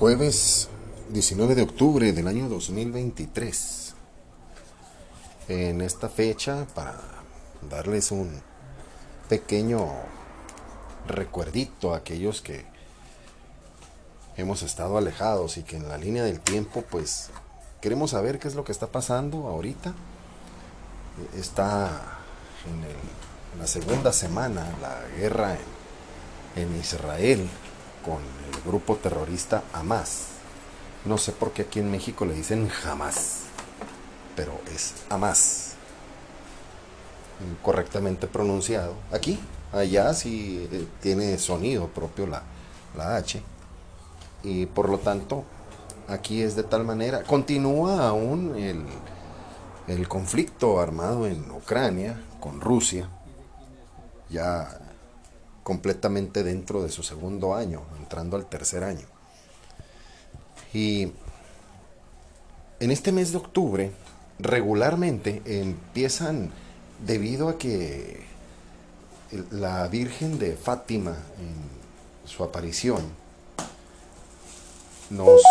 Jueves 0.00 0.70
19 1.10 1.54
de 1.54 1.60
octubre 1.60 2.10
del 2.14 2.26
año 2.26 2.48
2023. 2.48 3.92
En 5.48 5.82
esta 5.82 6.08
fecha, 6.08 6.66
para 6.74 6.98
darles 7.68 8.10
un 8.10 8.40
pequeño 9.28 9.86
recuerdito 11.06 11.92
a 11.92 11.98
aquellos 11.98 12.40
que 12.40 12.64
hemos 14.38 14.62
estado 14.62 14.96
alejados 14.96 15.58
y 15.58 15.64
que 15.64 15.76
en 15.76 15.86
la 15.86 15.98
línea 15.98 16.22
del 16.22 16.40
tiempo, 16.40 16.82
pues 16.90 17.28
queremos 17.82 18.12
saber 18.12 18.38
qué 18.38 18.48
es 18.48 18.54
lo 18.54 18.64
que 18.64 18.72
está 18.72 18.86
pasando 18.86 19.48
ahorita. 19.48 19.92
Está 21.36 21.90
en, 22.64 23.60
la 23.60 23.66
segunda 23.66 24.14
semana 24.14 24.66
la 24.80 25.02
guerra 25.18 25.58
en, 26.56 26.62
en 26.62 26.80
Israel 26.80 27.50
con 28.04 28.18
el 28.18 28.62
grupo 28.64 28.96
terrorista 28.96 29.62
Hamas. 29.72 30.26
No 31.04 31.18
sé 31.18 31.32
por 31.32 31.52
qué 31.52 31.62
aquí 31.62 31.80
en 31.80 31.90
México 31.90 32.24
le 32.24 32.34
dicen 32.34 32.68
jamás, 32.68 33.42
pero 34.36 34.60
es 34.74 34.94
Hamas. 35.08 35.74
Correctamente 37.62 38.26
pronunciado. 38.26 38.94
Aquí, 39.12 39.38
allá 39.72 40.12
sí 40.12 40.68
eh, 40.70 40.86
tiene 41.00 41.38
sonido 41.38 41.88
propio 41.88 42.26
la, 42.26 42.42
la 42.96 43.16
H. 43.16 43.42
Y 44.42 44.66
por 44.66 44.90
lo 44.90 44.98
tanto, 44.98 45.44
aquí 46.06 46.42
es 46.42 46.54
de 46.54 46.64
tal 46.64 46.84
manera. 46.84 47.22
Continúa 47.22 48.08
aún 48.08 48.56
el, 48.56 48.84
el 49.86 50.06
conflicto 50.06 50.80
armado 50.80 51.26
en 51.26 51.50
Ucrania 51.50 52.22
con 52.40 52.60
Rusia. 52.60 53.08
Ya 54.28 54.78
completamente 55.62 56.42
dentro 56.42 56.82
de 56.82 56.90
su 56.90 57.02
segundo 57.02 57.54
año, 57.54 57.82
entrando 57.98 58.36
al 58.36 58.46
tercer 58.46 58.84
año. 58.84 59.06
Y 60.72 61.12
en 62.80 62.90
este 62.90 63.12
mes 63.12 63.32
de 63.32 63.38
octubre, 63.38 63.92
regularmente 64.38 65.42
empiezan, 65.44 66.50
debido 67.06 67.48
a 67.48 67.58
que 67.58 68.24
la 69.50 69.86
Virgen 69.88 70.38
de 70.38 70.56
Fátima, 70.56 71.16
en 71.38 72.28
su 72.28 72.42
aparición, 72.42 73.02
nos 75.10 75.42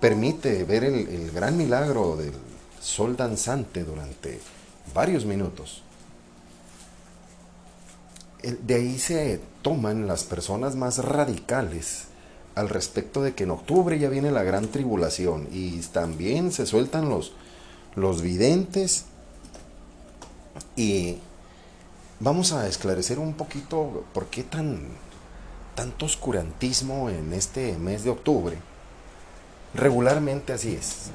permite 0.00 0.64
ver 0.64 0.84
el, 0.84 1.08
el 1.08 1.30
gran 1.30 1.56
milagro 1.56 2.16
del 2.16 2.34
sol 2.80 3.16
danzante 3.16 3.84
durante 3.84 4.40
varios 4.92 5.24
minutos 5.24 5.82
de 8.42 8.74
ahí 8.74 8.98
se 8.98 9.40
toman 9.62 10.06
las 10.06 10.24
personas 10.24 10.76
más 10.76 10.98
radicales 10.98 12.04
al 12.54 12.68
respecto 12.68 13.22
de 13.22 13.34
que 13.34 13.44
en 13.44 13.50
octubre 13.50 13.98
ya 13.98 14.08
viene 14.08 14.30
la 14.30 14.42
gran 14.42 14.68
tribulación 14.68 15.48
y 15.52 15.78
también 15.80 16.52
se 16.52 16.66
sueltan 16.66 17.08
los, 17.08 17.32
los 17.94 18.22
videntes 18.22 19.04
y 20.76 21.18
vamos 22.18 22.52
a 22.52 22.66
esclarecer 22.66 23.18
un 23.18 23.34
poquito 23.34 24.04
por 24.12 24.26
qué 24.26 24.42
tan 24.42 24.80
tanto 25.74 26.06
oscurantismo 26.06 27.08
en 27.08 27.32
este 27.32 27.78
mes 27.78 28.04
de 28.04 28.10
octubre. 28.10 28.56
Regularmente 29.72 30.52
así 30.52 30.74
es. 30.74 31.10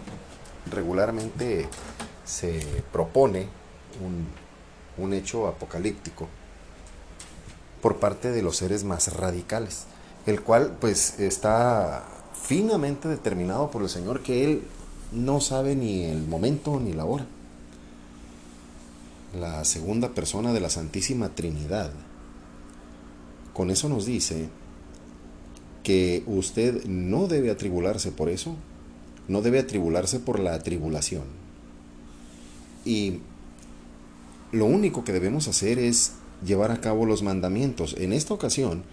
Regularmente 0.72 1.68
se 2.24 2.84
propone 2.92 3.48
un, 4.04 4.28
un 4.98 5.14
hecho 5.14 5.48
apocalíptico 5.48 6.28
por 7.86 7.98
parte 7.98 8.32
de 8.32 8.42
los 8.42 8.58
seres 8.58 8.84
más 8.84 9.14
radicales, 9.14 9.84
el 10.26 10.42
cual 10.42 10.76
pues 10.82 11.20
está 11.20 12.04
finamente 12.34 13.08
determinado 13.08 13.70
por 13.70 13.84
el 13.84 13.90
Señor 13.90 14.24
que 14.24 14.44
Él 14.44 14.64
no 15.12 15.40
sabe 15.40 15.76
ni 15.76 16.04
el 16.06 16.26
momento 16.26 16.80
ni 16.80 16.94
la 16.94 17.06
hora. 17.06 17.28
La 19.40 19.64
segunda 19.66 20.16
persona 20.16 20.52
de 20.52 20.62
la 20.62 20.72
Santísima 20.72 21.30
Trinidad. 21.36 21.92
Con 23.54 23.70
eso 23.70 23.88
nos 23.88 24.08
dice 24.08 24.50
que 25.84 26.24
usted 26.26 26.86
no 26.86 27.28
debe 27.28 27.52
atribularse 27.52 28.12
por 28.12 28.30
eso, 28.30 28.56
no 29.28 29.44
debe 29.44 29.60
atribularse 29.60 30.20
por 30.20 30.40
la 30.40 30.58
tribulación. 30.64 31.26
Y 32.84 33.20
lo 34.52 34.66
único 34.66 35.04
que 35.04 35.14
debemos 35.14 35.48
hacer 35.48 35.78
es 35.78 36.14
llevar 36.44 36.72
a 36.72 36.82
cabo 36.82 37.06
los 37.06 37.24
mandamientos. 37.24 37.96
En 37.98 38.14
esta 38.14 38.34
ocasión 38.34 38.84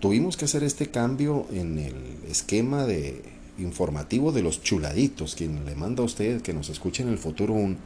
tuvimos 0.00 0.36
que 0.36 0.44
hacer 0.44 0.62
este 0.62 0.90
cambio 0.90 1.46
en 1.52 1.78
el 1.78 1.94
esquema 2.28 2.86
de 2.86 3.22
informativo 3.58 4.32
de 4.32 4.42
los 4.42 4.62
chuladitos, 4.62 5.34
quien 5.34 5.64
le 5.64 5.74
manda 5.74 6.02
a 6.02 6.06
usted 6.06 6.42
que 6.42 6.52
nos 6.52 6.68
escuche 6.68 7.02
en 7.02 7.08
el 7.08 7.18
futuro 7.18 7.54
un 7.54 7.78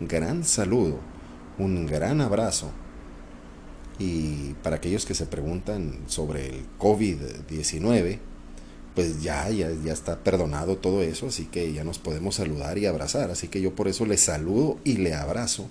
gran 0.00 0.44
saludo, 0.44 0.98
un 1.58 1.86
gran 1.86 2.20
abrazo. 2.20 2.70
Y 3.98 4.54
para 4.62 4.76
aquellos 4.76 5.04
que 5.04 5.14
se 5.14 5.26
preguntan 5.26 5.98
sobre 6.06 6.46
el 6.46 6.64
COVID-19, 6.78 8.18
pues 8.94 9.22
ya, 9.22 9.48
ya, 9.50 9.70
ya 9.84 9.92
está 9.92 10.20
perdonado 10.20 10.76
todo 10.76 11.02
eso, 11.02 11.28
así 11.28 11.46
que 11.46 11.72
ya 11.72 11.84
nos 11.84 11.98
podemos 11.98 12.36
saludar 12.36 12.78
y 12.78 12.86
abrazar. 12.86 13.30
Así 13.30 13.48
que 13.48 13.60
yo 13.60 13.74
por 13.74 13.88
eso 13.88 14.06
le 14.06 14.16
saludo 14.16 14.78
y 14.84 14.94
le 14.94 15.14
abrazo 15.14 15.68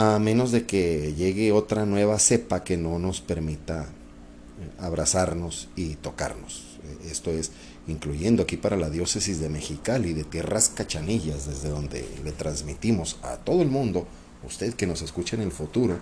a 0.00 0.18
menos 0.18 0.50
de 0.50 0.64
que 0.64 1.12
llegue 1.14 1.52
otra 1.52 1.84
nueva 1.84 2.18
cepa 2.18 2.64
que 2.64 2.78
no 2.78 2.98
nos 2.98 3.20
permita 3.20 3.82
eh, 3.82 4.70
abrazarnos 4.78 5.68
y 5.76 5.96
tocarnos. 5.96 6.78
Eh, 6.84 7.10
esto 7.10 7.30
es 7.30 7.52
incluyendo 7.86 8.42
aquí 8.42 8.56
para 8.56 8.78
la 8.78 8.88
diócesis 8.88 9.40
de 9.40 9.50
Mexicali, 9.50 10.14
de 10.14 10.24
Tierras 10.24 10.70
Cachanillas, 10.70 11.46
desde 11.46 11.68
donde 11.68 12.08
le 12.24 12.32
transmitimos 12.32 13.18
a 13.22 13.36
todo 13.36 13.60
el 13.60 13.68
mundo, 13.68 14.06
usted 14.46 14.72
que 14.72 14.86
nos 14.86 15.02
escucha 15.02 15.36
en 15.36 15.42
el 15.42 15.52
futuro, 15.52 15.98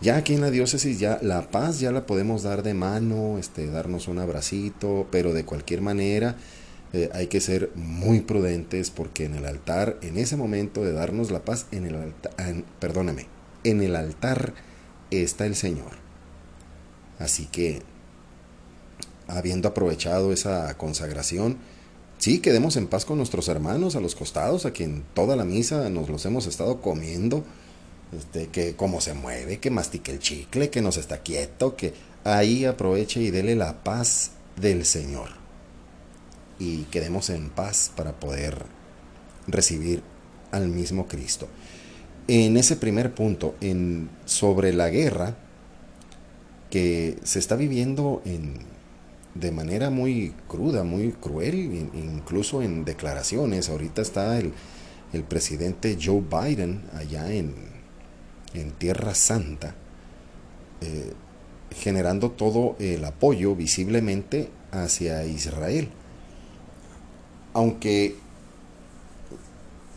ya 0.00 0.16
aquí 0.16 0.32
en 0.32 0.40
la 0.40 0.50
diócesis 0.50 0.98
ya 0.98 1.18
la 1.20 1.50
paz 1.50 1.78
ya 1.78 1.92
la 1.92 2.06
podemos 2.06 2.42
dar 2.42 2.62
de 2.62 2.72
mano, 2.72 3.36
este, 3.36 3.66
darnos 3.66 4.08
un 4.08 4.18
abracito, 4.18 5.08
pero 5.10 5.34
de 5.34 5.44
cualquier 5.44 5.82
manera 5.82 6.36
eh, 6.92 7.10
hay 7.12 7.26
que 7.26 7.40
ser 7.40 7.70
muy 7.74 8.20
prudentes 8.20 8.90
porque 8.90 9.24
en 9.24 9.34
el 9.34 9.46
altar, 9.46 9.98
en 10.02 10.16
ese 10.16 10.36
momento 10.36 10.84
de 10.84 10.92
darnos 10.92 11.30
la 11.30 11.44
paz, 11.44 11.66
en 11.72 11.84
el 11.84 11.96
altar, 11.96 12.32
perdóname, 12.78 13.26
en 13.64 13.82
el 13.82 13.96
altar 13.96 14.54
está 15.10 15.46
el 15.46 15.56
Señor. 15.56 15.92
Así 17.18 17.46
que, 17.46 17.82
habiendo 19.26 19.68
aprovechado 19.68 20.32
esa 20.32 20.76
consagración, 20.78 21.58
sí, 22.18 22.38
quedemos 22.38 22.76
en 22.76 22.86
paz 22.86 23.04
con 23.04 23.18
nuestros 23.18 23.48
hermanos 23.48 23.96
a 23.96 24.00
los 24.00 24.14
costados, 24.14 24.64
a 24.64 24.70
quien 24.70 25.04
toda 25.14 25.34
la 25.34 25.44
misa 25.44 25.88
nos 25.90 26.08
los 26.08 26.24
hemos 26.24 26.46
estado 26.46 26.80
comiendo, 26.80 27.44
este, 28.16 28.46
que 28.48 28.76
cómo 28.76 29.00
se 29.00 29.14
mueve, 29.14 29.58
que 29.58 29.70
mastique 29.70 30.12
el 30.12 30.20
chicle, 30.20 30.70
que 30.70 30.82
nos 30.82 30.96
está 30.98 31.18
quieto, 31.18 31.74
que 31.74 31.94
ahí 32.22 32.64
aproveche 32.64 33.20
y 33.20 33.30
dele 33.32 33.56
la 33.56 33.82
paz 33.82 34.30
del 34.60 34.84
Señor 34.84 35.45
y 36.58 36.84
quedemos 36.84 37.30
en 37.30 37.50
paz 37.50 37.92
para 37.94 38.12
poder 38.18 38.66
recibir 39.46 40.02
al 40.50 40.68
mismo 40.68 41.06
Cristo. 41.06 41.48
En 42.28 42.56
ese 42.56 42.76
primer 42.76 43.14
punto, 43.14 43.54
en, 43.60 44.10
sobre 44.24 44.72
la 44.72 44.88
guerra 44.88 45.36
que 46.70 47.18
se 47.22 47.38
está 47.38 47.54
viviendo 47.54 48.22
en, 48.24 48.54
de 49.34 49.52
manera 49.52 49.90
muy 49.90 50.34
cruda, 50.48 50.82
muy 50.82 51.12
cruel, 51.12 51.88
incluso 51.94 52.62
en 52.62 52.84
declaraciones. 52.84 53.68
Ahorita 53.68 54.02
está 54.02 54.38
el, 54.38 54.52
presidente 55.28 55.96
Joe 56.02 56.20
Biden 56.20 56.82
allá 56.94 57.32
en, 57.32 57.54
en 58.52 58.72
Tierra 58.72 59.14
Santa, 59.14 59.74
eh, 60.82 61.12
generando 61.74 62.32
todo 62.32 62.76
el 62.80 63.02
apoyo 63.02 63.54
visiblemente 63.54 64.50
hacia 64.72 65.24
Israel 65.24 65.88
aunque 67.56 68.14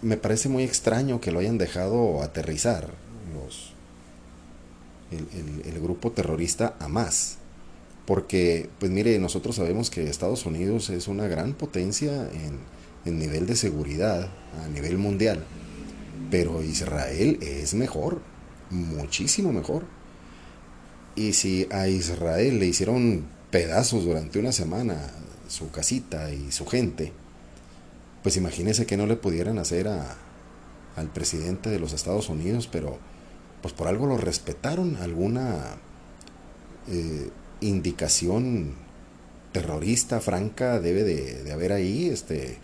me 0.01 0.15
parece 0.15 0.47
muy 0.47 0.63
extraño 0.63 1.19
que 1.19 1.33
lo 1.33 1.39
hayan 1.39 1.57
dejado 1.57 2.23
aterrizar 2.23 2.87
los, 3.33 3.73
el, 5.11 5.81
grupo 5.81 6.13
terrorista 6.13 6.77
Hamas. 6.79 7.35
Porque, 8.05 8.69
pues 8.79 8.93
mire, 8.93 9.19
nosotros 9.19 9.57
sabemos 9.57 9.89
que 9.89 10.09
Estados 10.09 10.45
Unidos 10.45 10.89
es 10.89 11.09
una 11.09 11.27
gran 11.27 11.51
potencia 11.51 12.29
en, 12.31 12.59
en 13.03 13.19
nivel 13.19 13.45
de 13.45 13.57
seguridad 13.57 14.29
a 14.63 14.69
nivel 14.69 14.97
mundial. 14.97 15.43
Pero 16.31 16.63
Israel 16.63 17.39
es 17.41 17.73
mejor, 17.73 18.21
muchísimo 18.69 19.51
mejor. 19.51 19.83
Y 21.13 21.33
si 21.33 21.67
a 21.71 21.89
Israel 21.89 22.57
le 22.57 22.67
hicieron 22.67 23.25
pedazos 23.51 24.05
durante 24.05 24.39
una 24.39 24.53
semana 24.53 24.95
su 25.49 25.69
casita 25.71 26.31
y 26.31 26.53
su 26.53 26.65
gente, 26.65 27.11
pues 28.23 28.37
imagínese 28.37 28.85
que 28.85 28.97
no 28.97 29.05
le 29.05 29.15
pudieran 29.15 29.59
hacer 29.59 29.87
a, 29.87 30.17
al 30.95 31.07
presidente 31.09 31.69
de 31.69 31.79
los 31.79 31.93
Estados 31.93 32.29
Unidos, 32.29 32.67
pero 32.71 32.97
pues 33.61 33.73
por 33.73 33.87
algo 33.87 34.05
lo 34.05 34.17
respetaron, 34.17 34.97
alguna 34.97 35.77
eh, 36.87 37.29
indicación 37.61 38.73
terrorista 39.51 40.19
franca 40.21 40.79
debe 40.79 41.03
de, 41.03 41.51
haber 41.51 41.73
ahí 41.73 42.09
este, 42.09 42.57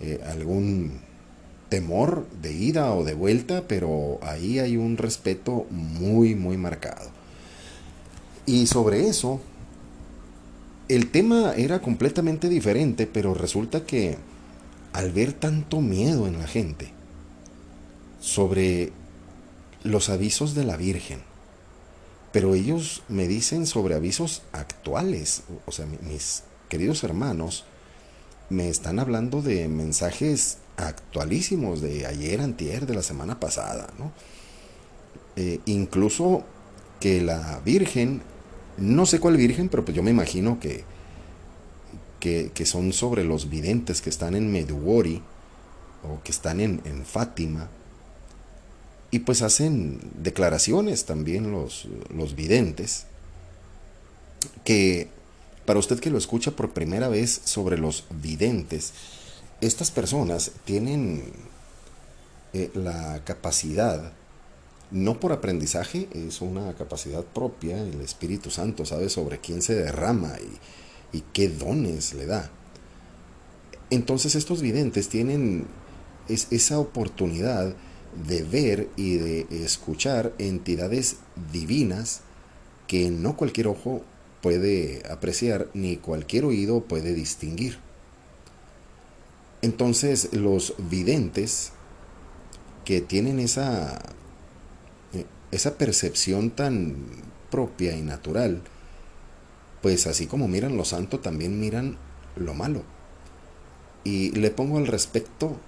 eh, 0.00 0.20
algún 0.26 1.00
temor 1.68 2.26
de 2.40 2.52
ida 2.52 2.92
o 2.94 3.04
de 3.04 3.14
vuelta, 3.14 3.64
pero 3.68 4.18
ahí 4.22 4.58
hay 4.58 4.76
un 4.76 4.96
respeto 4.96 5.66
muy, 5.70 6.34
muy 6.34 6.56
marcado. 6.56 7.10
Y 8.46 8.66
sobre 8.66 9.08
eso, 9.08 9.40
el 10.88 11.10
tema 11.10 11.54
era 11.56 11.80
completamente 11.80 12.48
diferente, 12.48 13.06
pero 13.06 13.34
resulta 13.34 13.84
que 13.84 14.18
al 14.94 15.12
ver 15.12 15.34
tanto 15.34 15.82
miedo 15.82 16.26
en 16.26 16.38
la 16.38 16.46
gente 16.46 16.90
sobre 18.20 18.92
los 19.82 20.08
avisos 20.08 20.54
de 20.54 20.64
la 20.64 20.78
Virgen, 20.78 21.20
pero 22.32 22.54
ellos 22.54 23.02
me 23.08 23.28
dicen 23.28 23.66
sobre 23.66 23.94
avisos 23.94 24.42
actuales, 24.52 25.42
o 25.66 25.72
sea, 25.72 25.84
mis 25.84 26.44
queridos 26.70 27.04
hermanos 27.04 27.64
me 28.48 28.70
están 28.70 28.98
hablando 28.98 29.42
de 29.42 29.68
mensajes 29.68 30.58
actualísimos 30.78 31.82
de 31.82 32.06
ayer, 32.06 32.40
antier, 32.40 32.86
de 32.86 32.94
la 32.94 33.02
semana 33.02 33.38
pasada, 33.38 33.92
¿no? 33.98 34.12
Eh, 35.36 35.60
incluso 35.66 36.44
que 37.00 37.20
la 37.20 37.60
Virgen 37.64 38.22
no 38.76 39.06
sé 39.06 39.20
cuál 39.20 39.36
virgen, 39.36 39.68
pero 39.68 39.84
pues 39.84 39.96
yo 39.96 40.02
me 40.02 40.10
imagino 40.10 40.58
que, 40.58 40.84
que, 42.24 42.66
son 42.66 42.94
sobre 42.94 43.22
los 43.22 43.50
videntes 43.50 44.00
que 44.00 44.08
están 44.08 44.34
en 44.34 44.50
Medugori 44.50 45.20
o 46.02 46.22
que 46.22 46.32
están 46.32 46.60
en, 46.60 46.80
en 46.86 47.04
Fátima. 47.04 47.68
Y 49.10 49.20
pues 49.20 49.42
hacen 49.42 50.00
declaraciones 50.18 51.04
también 51.04 51.52
los, 51.52 51.86
los 52.08 52.34
videntes 52.34 53.04
que 54.64 55.08
para 55.66 55.78
usted 55.78 56.00
que 56.00 56.10
lo 56.10 56.18
escucha 56.18 56.52
por 56.52 56.70
primera 56.70 57.08
vez 57.08 57.42
sobre 57.44 57.78
los 57.78 58.04
videntes, 58.10 58.92
estas 59.60 59.90
personas 59.90 60.52
tienen 60.64 61.24
eh, 62.54 62.70
la 62.74 63.22
capacidad 63.24 64.12
no 64.90 65.18
por 65.18 65.32
aprendizaje, 65.32 66.08
es 66.14 66.40
una 66.40 66.74
capacidad 66.74 67.24
propia, 67.24 67.80
el 67.80 68.00
Espíritu 68.00 68.50
Santo 68.50 68.84
sabe 68.84 69.08
sobre 69.08 69.40
quién 69.40 69.60
se 69.62 69.74
derrama 69.74 70.34
y, 70.38 70.58
qué 71.32 71.48
dones 71.48 72.14
le 72.14 72.26
da. 72.26 72.50
Entonces 73.90 74.34
estos 74.34 74.60
videntes 74.60 75.08
tienen 75.08 75.66
esa 76.28 76.78
oportunidad 76.78 77.74
de 78.26 78.42
ver 78.42 78.88
y 78.96 79.16
de 79.16 79.46
escuchar 79.50 80.32
entidades 80.38 81.16
divinas 81.52 82.20
que 82.86 83.10
no 83.10 83.36
cualquier 83.36 83.68
ojo 83.68 84.02
puede 84.40 85.02
apreciar 85.10 85.68
ni 85.74 85.96
cualquier 85.96 86.44
oído 86.44 86.82
puede 86.82 87.14
distinguir. 87.14 87.78
Entonces 89.62 90.32
los 90.32 90.74
videntes 90.78 91.72
que 92.84 93.00
tienen 93.00 93.38
esa 93.40 93.98
esa 95.54 95.78
percepción 95.78 96.50
tan 96.50 96.96
propia 97.50 97.96
y 97.96 98.02
natural, 98.02 98.60
pues 99.84 100.06
así 100.06 100.26
como 100.26 100.48
miran 100.48 100.78
lo 100.78 100.86
santo, 100.86 101.20
también 101.20 101.60
miran 101.60 101.98
lo 102.36 102.54
malo. 102.54 102.84
Y 104.02 104.30
le 104.30 104.50
pongo 104.50 104.78
al 104.78 104.86
respecto 104.86 105.58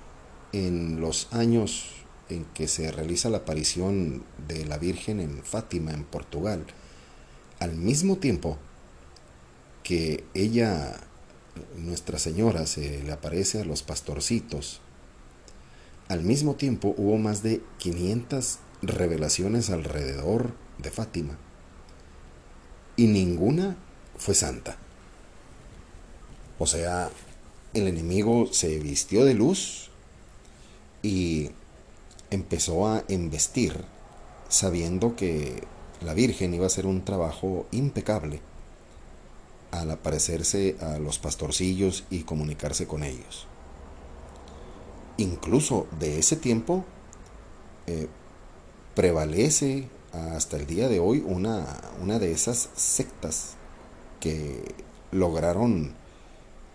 en 0.54 1.02
los 1.02 1.30
años 1.34 1.90
en 2.30 2.46
que 2.54 2.66
se 2.66 2.90
realiza 2.90 3.28
la 3.28 3.36
aparición 3.36 4.24
de 4.48 4.64
la 4.64 4.78
Virgen 4.78 5.20
en 5.20 5.42
Fátima, 5.42 5.92
en 5.92 6.04
Portugal, 6.04 6.64
al 7.58 7.76
mismo 7.76 8.16
tiempo 8.16 8.56
que 9.82 10.24
ella, 10.32 10.98
Nuestra 11.76 12.18
Señora, 12.18 12.64
se 12.64 13.02
le 13.02 13.12
aparece 13.12 13.60
a 13.60 13.66
los 13.66 13.82
pastorcitos, 13.82 14.80
al 16.08 16.22
mismo 16.22 16.54
tiempo 16.54 16.94
hubo 16.96 17.18
más 17.18 17.42
de 17.42 17.60
500 17.80 18.60
revelaciones 18.80 19.68
alrededor 19.68 20.54
de 20.78 20.90
Fátima 20.90 21.36
y 22.96 23.08
ninguna 23.08 23.76
fue 24.18 24.34
santa. 24.34 24.76
O 26.58 26.66
sea, 26.66 27.10
el 27.74 27.88
enemigo 27.88 28.48
se 28.52 28.78
vistió 28.78 29.24
de 29.24 29.34
luz 29.34 29.90
y 31.02 31.50
empezó 32.30 32.88
a 32.88 33.04
embestir 33.08 33.84
sabiendo 34.48 35.16
que 35.16 35.62
la 36.04 36.14
Virgen 36.14 36.54
iba 36.54 36.64
a 36.64 36.68
hacer 36.68 36.86
un 36.86 37.04
trabajo 37.04 37.66
impecable 37.72 38.40
al 39.70 39.90
aparecerse 39.90 40.76
a 40.80 40.98
los 40.98 41.18
pastorcillos 41.18 42.04
y 42.10 42.22
comunicarse 42.22 42.86
con 42.86 43.02
ellos. 43.02 43.46
Incluso 45.18 45.86
de 45.98 46.18
ese 46.18 46.36
tiempo, 46.36 46.84
eh, 47.86 48.08
prevalece 48.94 49.88
hasta 50.12 50.56
el 50.56 50.66
día 50.66 50.88
de 50.88 51.00
hoy 51.00 51.22
una, 51.26 51.66
una 52.00 52.18
de 52.18 52.32
esas 52.32 52.70
sectas 52.74 53.56
que 54.20 54.62
lograron 55.12 55.92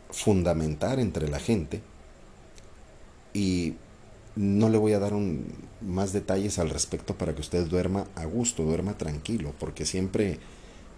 fundamentar 0.10 1.00
entre 1.00 1.28
la 1.28 1.40
gente 1.40 1.82
y 3.34 3.76
no 4.36 4.70
le 4.70 4.78
voy 4.78 4.94
a 4.94 5.00
dar 5.00 5.14
más 5.82 6.14
detalles 6.14 6.60
al 6.60 6.70
respecto 6.70 7.18
para 7.18 7.34
que 7.36 7.42
usted 7.42 7.68
duerma 7.68 8.08
a 8.16 8.26
gusto, 8.26 8.64
duerma 8.64 8.98
tranquilo, 8.98 9.54
porque 9.60 9.86
siempre 9.86 10.40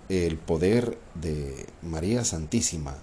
el 0.10 0.38
poder 0.38 0.98
de 1.16 1.66
María 1.82 2.24
Santísima 2.24 2.96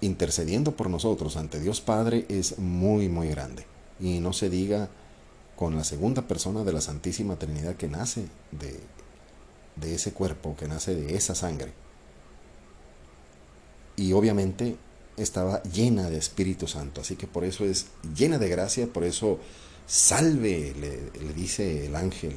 intercediendo 0.00 0.76
por 0.76 0.88
nosotros 0.90 1.36
ante 1.36 1.60
Dios 1.60 1.80
Padre 1.80 2.24
es 2.28 2.58
muy, 2.58 3.08
muy 3.08 3.28
grande. 3.28 3.66
Y 4.00 4.20
no 4.20 4.32
se 4.32 4.48
diga 4.48 4.88
con 5.56 5.76
la 5.76 5.84
segunda 5.84 6.22
persona 6.22 6.62
de 6.62 6.72
la 6.72 6.80
Santísima 6.80 7.36
Trinidad 7.36 7.74
que 7.74 7.88
nace 7.88 8.28
de, 8.52 8.78
de 9.80 9.94
ese 9.94 10.12
cuerpo, 10.12 10.56
que 10.56 10.68
nace 10.68 10.94
de 10.94 11.16
esa 11.16 11.34
sangre. 11.34 11.72
Y 13.96 14.12
obviamente 14.12 14.76
estaba 15.16 15.62
llena 15.64 16.08
de 16.10 16.18
Espíritu 16.18 16.66
Santo, 16.66 17.00
así 17.00 17.16
que 17.16 17.26
por 17.26 17.44
eso 17.44 17.64
es 17.64 17.86
llena 18.16 18.38
de 18.38 18.48
gracia, 18.48 18.86
por 18.86 19.04
eso 19.04 19.38
salve, 19.86 20.74
le, 20.78 21.32
dice 21.34 21.86
el 21.86 21.96
ángel 21.96 22.34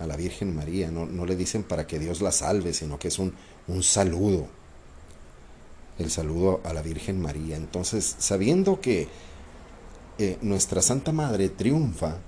a 0.00 0.06
la 0.06 0.16
Virgen 0.16 0.54
María, 0.54 0.90
no, 0.90 1.06
no, 1.06 1.24
le 1.24 1.36
dicen 1.36 1.62
para 1.62 1.86
que 1.86 1.98
Dios 1.98 2.20
la 2.20 2.32
salve, 2.32 2.74
sino 2.74 2.98
que 2.98 3.08
es 3.08 3.18
un, 3.18 3.32
un 3.68 3.82
saludo, 3.82 4.48
el 5.98 6.10
saludo 6.10 6.60
a 6.64 6.72
la 6.72 6.82
Virgen 6.82 7.20
María. 7.20 7.56
Entonces, 7.56 8.16
sabiendo 8.18 8.80
que 8.80 9.08
eh, 10.18 10.38
nuestra 10.42 10.82
Santa 10.82 11.12
Madre 11.12 11.48
triunfa, 11.48 12.18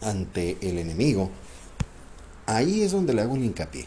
ante 0.00 0.56
el 0.60 0.78
enemigo, 0.78 1.30
ahí 2.46 2.82
es 2.82 2.92
donde 2.92 3.14
le 3.14 3.22
hago 3.22 3.34
un 3.34 3.44
hincapié. 3.44 3.86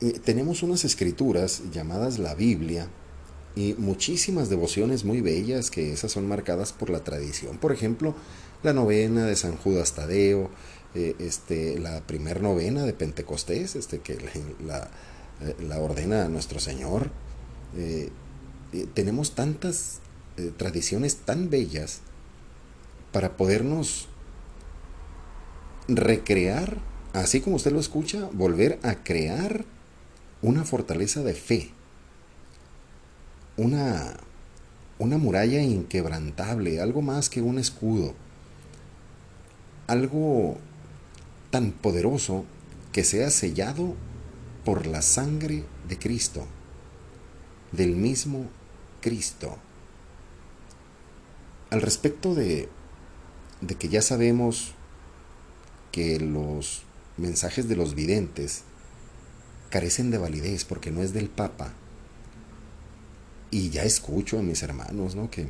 Eh, 0.00 0.18
tenemos 0.24 0.62
unas 0.62 0.84
escrituras 0.84 1.62
llamadas 1.72 2.18
la 2.18 2.34
Biblia 2.34 2.88
y 3.54 3.74
muchísimas 3.74 4.48
devociones 4.48 5.04
muy 5.04 5.20
bellas 5.20 5.70
que 5.70 5.92
esas 5.92 6.10
son 6.10 6.26
marcadas 6.26 6.72
por 6.72 6.90
la 6.90 7.04
tradición. 7.04 7.58
Por 7.58 7.72
ejemplo, 7.72 8.14
la 8.62 8.72
novena 8.72 9.26
de 9.26 9.36
San 9.36 9.56
Judas 9.56 9.92
Tadeo, 9.92 10.50
eh, 10.94 11.14
este, 11.20 11.78
la 11.78 12.00
primer 12.00 12.42
novena 12.42 12.82
de 12.82 12.92
Pentecostés, 12.94 13.76
este, 13.76 14.00
que 14.00 14.18
la, 14.66 14.90
la, 15.60 15.78
ordena 15.78 16.28
nuestro 16.28 16.58
Señor. 16.58 17.10
Eh, 17.76 18.10
tenemos 18.94 19.34
tantas 19.34 19.98
tradiciones 20.56 21.16
tan 21.16 21.50
bellas 21.50 22.00
para 23.12 23.36
podernos 23.36 24.08
recrear, 25.88 26.78
así 27.12 27.40
como 27.40 27.56
usted 27.56 27.72
lo 27.72 27.80
escucha, 27.80 28.28
volver 28.32 28.78
a 28.82 29.02
crear 29.02 29.64
una 30.40 30.64
fortaleza 30.64 31.22
de 31.22 31.34
fe, 31.34 31.70
una, 33.56 34.14
una 34.98 35.18
muralla 35.18 35.62
inquebrantable, 35.62 36.80
algo 36.80 37.02
más 37.02 37.28
que 37.28 37.42
un 37.42 37.58
escudo, 37.58 38.14
algo 39.86 40.58
tan 41.50 41.72
poderoso 41.72 42.44
que 42.92 43.04
sea 43.04 43.30
sellado 43.30 43.94
por 44.64 44.86
la 44.86 45.02
sangre 45.02 45.64
de 45.88 45.98
Cristo, 45.98 46.46
del 47.72 47.96
mismo 47.96 48.46
Cristo. 49.00 49.56
Al 51.70 51.80
respecto 51.80 52.34
de, 52.34 52.68
de 53.60 53.74
que 53.76 53.88
ya 53.88 54.02
sabemos 54.02 54.74
que 55.92 56.18
los 56.18 56.82
mensajes 57.18 57.68
de 57.68 57.76
los 57.76 57.94
videntes 57.94 58.64
carecen 59.70 60.10
de 60.10 60.18
validez 60.18 60.64
porque 60.64 60.90
no 60.90 61.02
es 61.02 61.12
del 61.12 61.28
Papa. 61.28 61.72
Y 63.50 63.70
ya 63.70 63.84
escucho 63.84 64.38
a 64.38 64.42
mis 64.42 64.62
hermanos, 64.62 65.14
¿no? 65.14 65.30
Que 65.30 65.46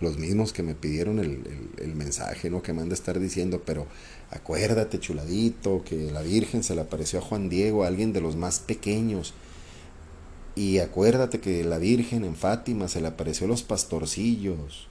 los 0.00 0.18
mismos 0.18 0.52
que 0.52 0.62
me 0.62 0.74
pidieron 0.74 1.18
el, 1.18 1.94
mensaje, 1.94 2.50
¿no? 2.50 2.62
Que 2.62 2.72
me 2.72 2.82
han 2.82 2.88
de 2.88 2.94
estar 2.94 3.18
diciendo, 3.20 3.62
pero 3.64 3.86
acuérdate, 4.30 4.98
chuladito, 4.98 5.84
que 5.84 6.10
la 6.10 6.22
Virgen 6.22 6.62
se 6.62 6.74
le 6.74 6.80
apareció 6.80 7.18
a 7.18 7.22
Juan 7.22 7.48
Diego, 7.48 7.84
a 7.84 7.88
alguien 7.88 8.12
de 8.12 8.20
los 8.20 8.36
más 8.36 8.60
pequeños. 8.60 9.34
Y 10.56 10.78
acuérdate 10.78 11.40
que 11.40 11.64
la 11.64 11.78
Virgen 11.78 12.24
en 12.24 12.36
Fátima 12.36 12.88
se 12.88 13.00
le 13.00 13.08
apareció 13.08 13.46
a 13.46 13.48
los 13.48 13.62
pastorcillos 13.62 14.88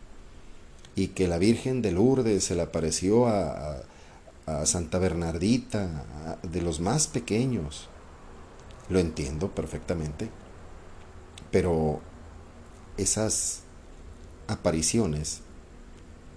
y 0.95 1.07
que 1.07 1.27
la 1.27 1.38
Virgen 1.38 1.81
de 1.81 1.91
Lourdes 1.91 2.43
se 2.43 2.55
le 2.55 2.62
apareció 2.62 3.27
a 3.27 3.83
Santa 4.65 5.00
Bernardita, 5.00 6.39
de 6.43 6.62
los 6.62 6.79
más 6.79 7.07
pequeños. 7.07 7.88
Lo 8.89 9.00
entiendo 9.00 9.51
perfectamente, 9.51 10.29
pero 11.51 12.01
esas 12.97 13.62
apariciones, 14.47 15.41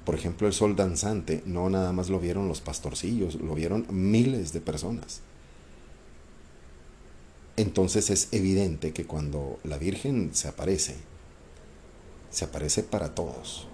por 0.05 0.15
ejemplo 0.15 0.47
el 0.47 0.53
sol 0.53 0.77
danzante, 0.77 1.43
no 1.45 1.69
nada 1.69 1.93
más 1.93 2.09
lo 2.09 2.21
vieron 2.21 2.47
los 2.49 2.61
pastorcillos, 2.61 3.35
lo 3.37 3.55
vieron 3.55 3.87
miles 3.91 4.53
de 4.53 4.61
personas. 4.61 5.21
Entonces 7.57 8.11
es 8.11 8.29
evidente 8.33 8.93
que 8.93 9.07
cuando 9.07 9.59
la 9.65 9.79
Virgen 9.79 10.35
se 10.35 10.47
aparece, 10.49 10.95
se 12.31 12.45
aparece 12.45 12.83
para 12.83 13.15
todos. 13.15 13.67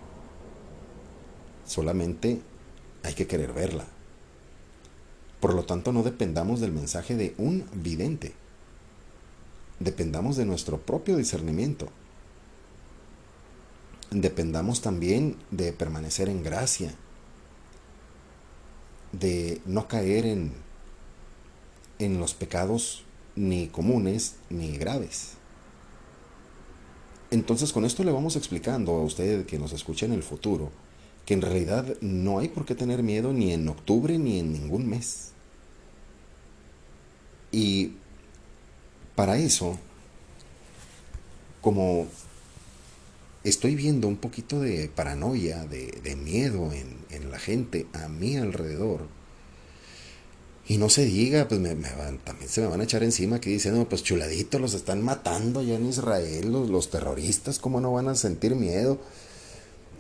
Solamente 1.67 2.41
hay 3.03 3.15
que 3.15 3.27
querer 3.27 3.53
verla. 3.53 3.87
Por 5.43 5.55
lo 5.55 5.65
tanto, 5.65 5.93
no 5.93 6.05
dependamos 6.05 6.61
del 6.61 6.71
mensaje 6.71 7.17
de 7.17 7.35
un 7.37 7.65
vidente. 7.75 8.33
Dependamos 9.81 10.37
de 10.37 10.45
nuestro 10.45 10.79
propio 10.79 11.17
discernimiento. 11.17 11.89
Dependamos 14.13 14.83
también 14.83 15.35
de 15.51 15.73
permanecer 15.73 16.29
en 16.29 16.45
gracia, 16.45 16.95
de 19.11 19.61
no 19.67 19.89
caer 19.89 20.27
en, 20.27 20.53
en 21.99 22.21
los 22.21 22.35
pecados 22.35 23.03
ni 23.35 23.67
comunes 23.67 24.37
ni 24.49 24.77
graves. 24.77 25.33
Entonces 27.33 27.73
con 27.73 27.85
esto 27.85 28.05
le 28.05 28.13
vamos 28.13 28.37
explicando 28.37 28.93
a 28.93 29.03
usted 29.03 29.45
que 29.45 29.59
nos 29.59 29.73
escuche 29.73 30.07
en 30.07 30.13
el 30.13 30.23
futuro 30.23 30.71
que 31.27 31.35
en 31.35 31.43
realidad 31.43 31.97
no 32.01 32.39
hay 32.39 32.49
por 32.49 32.65
qué 32.65 32.77
tener 32.77 33.03
miedo 33.03 33.33
ni 33.33 33.53
en 33.53 33.69
octubre 33.69 34.19
ni 34.19 34.39
en 34.39 34.53
ningún 34.53 34.89
mes. 34.89 35.32
Y 37.53 37.93
para 39.15 39.37
eso, 39.37 39.79
como 41.61 42.09
estoy 43.45 43.75
viendo 43.75 44.09
un 44.09 44.17
poquito 44.17 44.61
de 44.61 44.89
paranoia, 44.89 45.65
de, 45.67 46.17
miedo 46.17 46.71
en, 46.73 47.31
la 47.31 47.39
gente 47.39 47.87
a 47.93 48.09
mi 48.09 48.37
alrededor, 48.37 49.07
y 50.67 50.79
no 50.79 50.89
se 50.89 51.05
diga, 51.05 51.49
pues 51.49 51.61
me, 51.61 51.75
van, 51.75 52.19
también 52.19 52.49
se 52.49 52.61
me 52.61 52.69
van 52.69 52.81
a 52.81 52.85
echar 52.85 53.03
encima 53.03 53.41
que 53.41 53.51
diciendo, 53.51 53.89
pues 53.89 54.03
chuladitos, 54.03 54.61
los 54.61 54.75
están 54.75 55.03
matando 55.03 55.63
ya 55.63 55.75
en 55.75 55.87
Israel, 55.87 56.53
los, 56.53 56.91
terroristas, 56.91 57.59
¿cómo 57.59 57.81
no 57.81 57.93
van 57.93 58.09
a 58.09 58.15
sentir 58.15 58.55
miedo? 58.55 58.99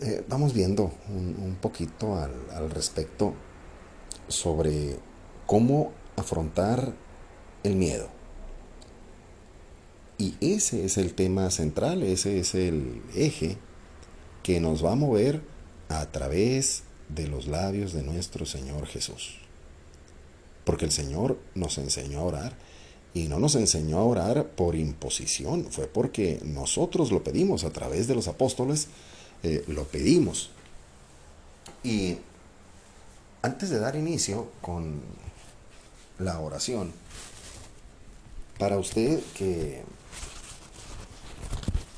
Eh, 0.00 0.24
vamos 0.28 0.54
viendo 0.54 0.92
un, 1.08 1.36
un 1.42 1.56
poquito 1.56 2.16
al, 2.16 2.32
al 2.54 2.70
respecto 2.70 3.34
sobre 4.28 4.96
cómo 5.46 5.92
afrontar 6.16 6.92
el 7.62 7.76
miedo. 7.76 8.08
Y 10.18 10.36
ese 10.40 10.84
es 10.84 10.98
el 10.98 11.14
tema 11.14 11.50
central, 11.50 12.02
ese 12.02 12.38
es 12.38 12.54
el 12.54 13.02
eje 13.14 13.56
que 14.42 14.60
nos 14.60 14.84
va 14.84 14.92
a 14.92 14.96
mover 14.96 15.42
a 15.88 16.06
través 16.10 16.84
de 17.08 17.26
los 17.26 17.46
labios 17.46 17.92
de 17.92 18.02
nuestro 18.02 18.46
Señor 18.46 18.86
Jesús. 18.86 19.38
Porque 20.64 20.84
el 20.84 20.92
Señor 20.92 21.38
nos 21.54 21.78
enseñó 21.78 22.20
a 22.20 22.24
orar 22.24 22.56
y 23.14 23.28
no 23.28 23.38
nos 23.38 23.56
enseñó 23.56 23.98
a 23.98 24.04
orar 24.04 24.46
por 24.50 24.74
imposición, 24.74 25.66
fue 25.70 25.86
porque 25.86 26.40
nosotros 26.44 27.10
lo 27.10 27.22
pedimos 27.22 27.64
a 27.64 27.70
través 27.70 28.06
de 28.06 28.14
los 28.14 28.28
apóstoles, 28.28 28.88
eh, 29.42 29.64
lo 29.66 29.84
pedimos. 29.84 30.50
Y 31.82 32.16
antes 33.42 33.70
de 33.70 33.80
dar 33.80 33.96
inicio 33.96 34.50
con 34.60 35.00
la 36.18 36.38
oración, 36.38 36.92
para 38.58 38.78
usted 38.78 39.20
que 39.34 39.82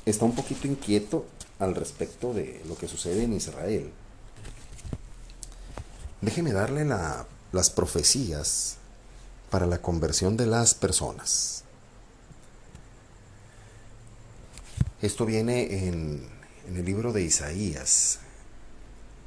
está 0.05 0.25
un 0.25 0.35
poquito 0.35 0.67
inquieto 0.67 1.25
al 1.59 1.75
respecto 1.75 2.33
de 2.33 2.61
lo 2.67 2.77
que 2.77 2.87
sucede 2.87 3.23
en 3.23 3.33
Israel, 3.33 3.91
déjeme 6.21 6.51
darle 6.51 6.85
las 6.85 7.69
profecías 7.69 8.77
para 9.49 9.65
la 9.65 9.81
conversión 9.81 10.37
de 10.37 10.47
las 10.47 10.73
personas. 10.73 11.63
Esto 15.01 15.25
viene 15.25 15.87
en, 15.87 16.27
el 16.67 16.85
libro 16.85 17.13
de 17.13 17.21
Isaías. 17.21 18.19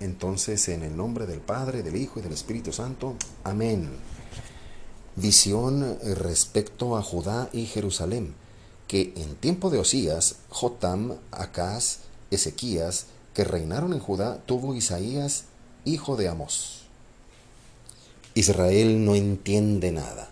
Entonces, 0.00 0.68
en 0.68 0.82
el 0.82 0.96
nombre 0.96 1.26
del 1.26 1.40
Padre, 1.40 1.82
del 1.82 1.96
Hijo 1.96 2.18
y 2.18 2.22
del 2.22 2.32
Espíritu 2.32 2.72
Santo. 2.72 3.16
Amén 3.44 4.17
visión 5.20 5.98
respecto 6.02 6.96
a 6.96 7.02
Judá 7.02 7.50
y 7.52 7.66
Jerusalén, 7.66 8.34
que 8.86 9.12
en 9.16 9.34
tiempo 9.36 9.70
de 9.70 9.78
Osías, 9.78 10.36
Jotam, 10.48 11.18
Acaz, 11.30 12.00
Ezequías, 12.30 13.06
que 13.34 13.44
reinaron 13.44 13.92
en 13.92 14.00
Judá, 14.00 14.42
tuvo 14.46 14.74
Isaías, 14.74 15.44
hijo 15.84 16.16
de 16.16 16.28
Amós. 16.28 16.82
Israel 18.34 19.04
no 19.04 19.14
entiende 19.14 19.92
nada. 19.92 20.30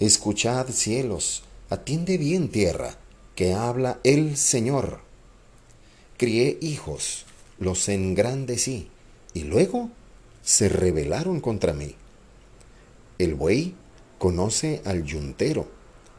Escuchad 0.00 0.68
cielos, 0.68 1.42
atiende 1.70 2.18
bien 2.18 2.50
tierra, 2.50 2.96
que 3.34 3.54
habla 3.54 4.00
el 4.04 4.36
Señor. 4.36 5.00
Crié 6.16 6.58
hijos, 6.60 7.24
los 7.58 7.88
engrandecí, 7.88 8.88
y 9.34 9.44
luego 9.44 9.90
se 10.42 10.68
rebelaron 10.68 11.40
contra 11.40 11.72
mí. 11.72 11.94
El 13.18 13.34
buey 13.34 13.74
conoce 14.18 14.82
al 14.84 15.04
yuntero, 15.04 15.66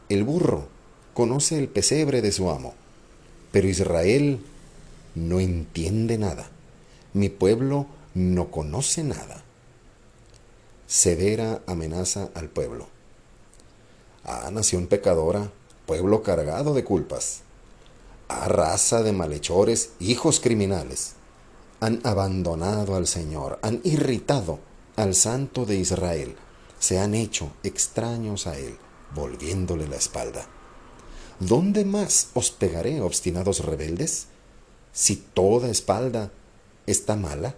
el 0.08 0.24
burro 0.24 0.68
conoce 1.14 1.58
el 1.58 1.68
pesebre 1.68 2.22
de 2.22 2.32
su 2.32 2.50
amo, 2.50 2.74
pero 3.52 3.68
Israel 3.68 4.40
no 5.14 5.38
entiende 5.40 6.18
nada, 6.18 6.50
mi 7.12 7.28
pueblo 7.28 7.86
no 8.14 8.50
conoce 8.50 9.04
nada. 9.04 9.42
Severa 10.86 11.62
amenaza 11.66 12.30
al 12.34 12.48
pueblo. 12.48 12.88
Ah, 14.24 14.50
nación 14.52 14.86
pecadora, 14.88 15.50
pueblo 15.86 16.22
cargado 16.22 16.74
de 16.74 16.82
culpas. 16.82 17.42
Ah, 18.28 18.48
raza 18.48 19.02
de 19.02 19.12
malhechores, 19.12 19.90
hijos 20.00 20.40
criminales. 20.40 21.12
Han 21.80 22.00
abandonado 22.02 22.96
al 22.96 23.06
Señor, 23.06 23.58
han 23.62 23.80
irritado 23.84 24.58
al 24.96 25.14
Santo 25.14 25.64
de 25.64 25.76
Israel 25.76 26.36
se 26.80 26.98
han 26.98 27.14
hecho 27.14 27.52
extraños 27.62 28.48
a 28.48 28.58
él, 28.58 28.76
volviéndole 29.14 29.86
la 29.86 29.96
espalda. 29.96 30.48
¿Dónde 31.38 31.84
más 31.84 32.30
os 32.34 32.50
pegaré, 32.50 33.00
obstinados 33.00 33.64
rebeldes? 33.64 34.26
Si 34.92 35.14
toda 35.14 35.70
espalda 35.70 36.32
está 36.86 37.14
mala, 37.14 37.54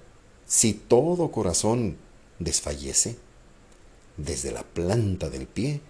si 0.46 0.74
todo 0.74 1.32
corazón 1.32 1.96
desfallece, 2.38 3.16
desde 4.18 4.52
la 4.52 4.62
planta 4.62 5.30
del 5.30 5.46
pie 5.46 5.80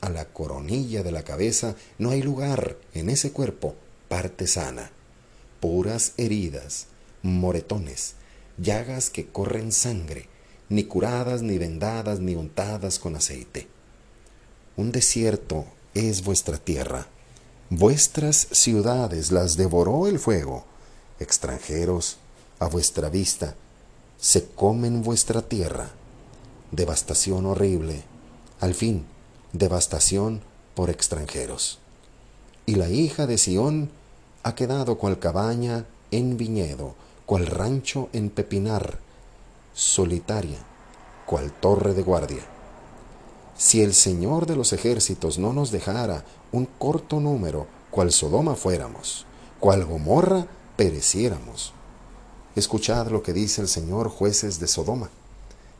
a 0.00 0.08
la 0.08 0.24
coronilla 0.24 1.02
de 1.02 1.12
la 1.12 1.22
cabeza 1.22 1.76
no 1.98 2.10
hay 2.10 2.22
lugar 2.22 2.78
en 2.94 3.10
ese 3.10 3.30
cuerpo 3.32 3.76
parte 4.08 4.46
sana, 4.48 4.90
puras 5.60 6.14
heridas, 6.16 6.86
moretones, 7.22 8.14
llagas 8.58 9.10
que 9.10 9.28
corren 9.28 9.70
sangre, 9.70 10.28
ni 10.70 10.84
curadas, 10.84 11.42
ni 11.42 11.58
vendadas, 11.58 12.20
ni 12.20 12.36
untadas 12.36 12.98
con 12.98 13.16
aceite. 13.16 13.68
Un 14.76 14.92
desierto 14.92 15.66
es 15.92 16.24
vuestra 16.24 16.56
tierra. 16.56 17.08
Vuestras 17.68 18.48
ciudades 18.52 19.32
las 19.32 19.56
devoró 19.56 20.06
el 20.06 20.18
fuego. 20.18 20.64
Extranjeros, 21.18 22.16
a 22.60 22.68
vuestra 22.68 23.10
vista, 23.10 23.56
se 24.18 24.46
comen 24.46 25.02
vuestra 25.02 25.42
tierra. 25.42 25.90
Devastación 26.70 27.46
horrible. 27.46 28.04
Al 28.60 28.74
fin, 28.74 29.04
devastación 29.52 30.40
por 30.74 30.88
extranjeros. 30.88 31.78
Y 32.64 32.76
la 32.76 32.88
hija 32.88 33.26
de 33.26 33.38
Sión 33.38 33.90
ha 34.44 34.54
quedado 34.54 34.98
cual 34.98 35.18
cabaña 35.18 35.86
en 36.12 36.36
viñedo, 36.36 36.94
cual 37.26 37.46
rancho 37.46 38.08
en 38.12 38.30
pepinar, 38.30 38.98
solitaria, 39.80 40.58
cual 41.24 41.52
torre 41.52 41.94
de 41.94 42.02
guardia. 42.02 42.42
Si 43.56 43.80
el 43.80 43.94
Señor 43.94 44.44
de 44.44 44.54
los 44.54 44.74
ejércitos 44.74 45.38
no 45.38 45.54
nos 45.54 45.70
dejara 45.70 46.22
un 46.52 46.66
corto 46.66 47.18
número, 47.18 47.66
cual 47.90 48.12
Sodoma 48.12 48.56
fuéramos, 48.56 49.24
cual 49.58 49.86
Gomorra 49.86 50.46
pereciéramos. 50.76 51.72
Escuchad 52.56 53.06
lo 53.08 53.22
que 53.22 53.32
dice 53.32 53.62
el 53.62 53.68
Señor, 53.68 54.10
jueces 54.10 54.60
de 54.60 54.68
Sodoma. 54.68 55.08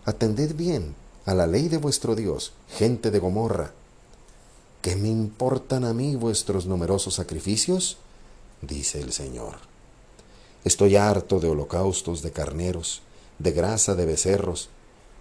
Atended 0.07 0.55
bien 0.55 0.95
a 1.27 1.35
la 1.35 1.47
ley 1.47 1.69
de 1.69 1.77
vuestro 1.77 2.17
Dios, 2.17 2.55
gente 2.71 3.11
de 3.11 3.19
Gomorra. 3.19 3.73
¿Qué 4.81 4.97
me 4.97 5.09
importan 5.09 5.85
a 5.85 5.93
mí 5.93 6.17
vuestros 6.17 6.65
numerosos 6.65 7.17
sacrificios? 7.17 7.99
dice 8.63 8.99
el 9.03 9.13
Señor. 9.13 9.57
Estoy 10.65 10.97
harto 10.97 11.39
de 11.39 11.49
holocaustos 11.49 12.23
de 12.23 12.33
carneros, 12.33 13.03
de 13.41 13.53
grasa 13.53 13.95
de 13.95 14.05
becerros. 14.05 14.69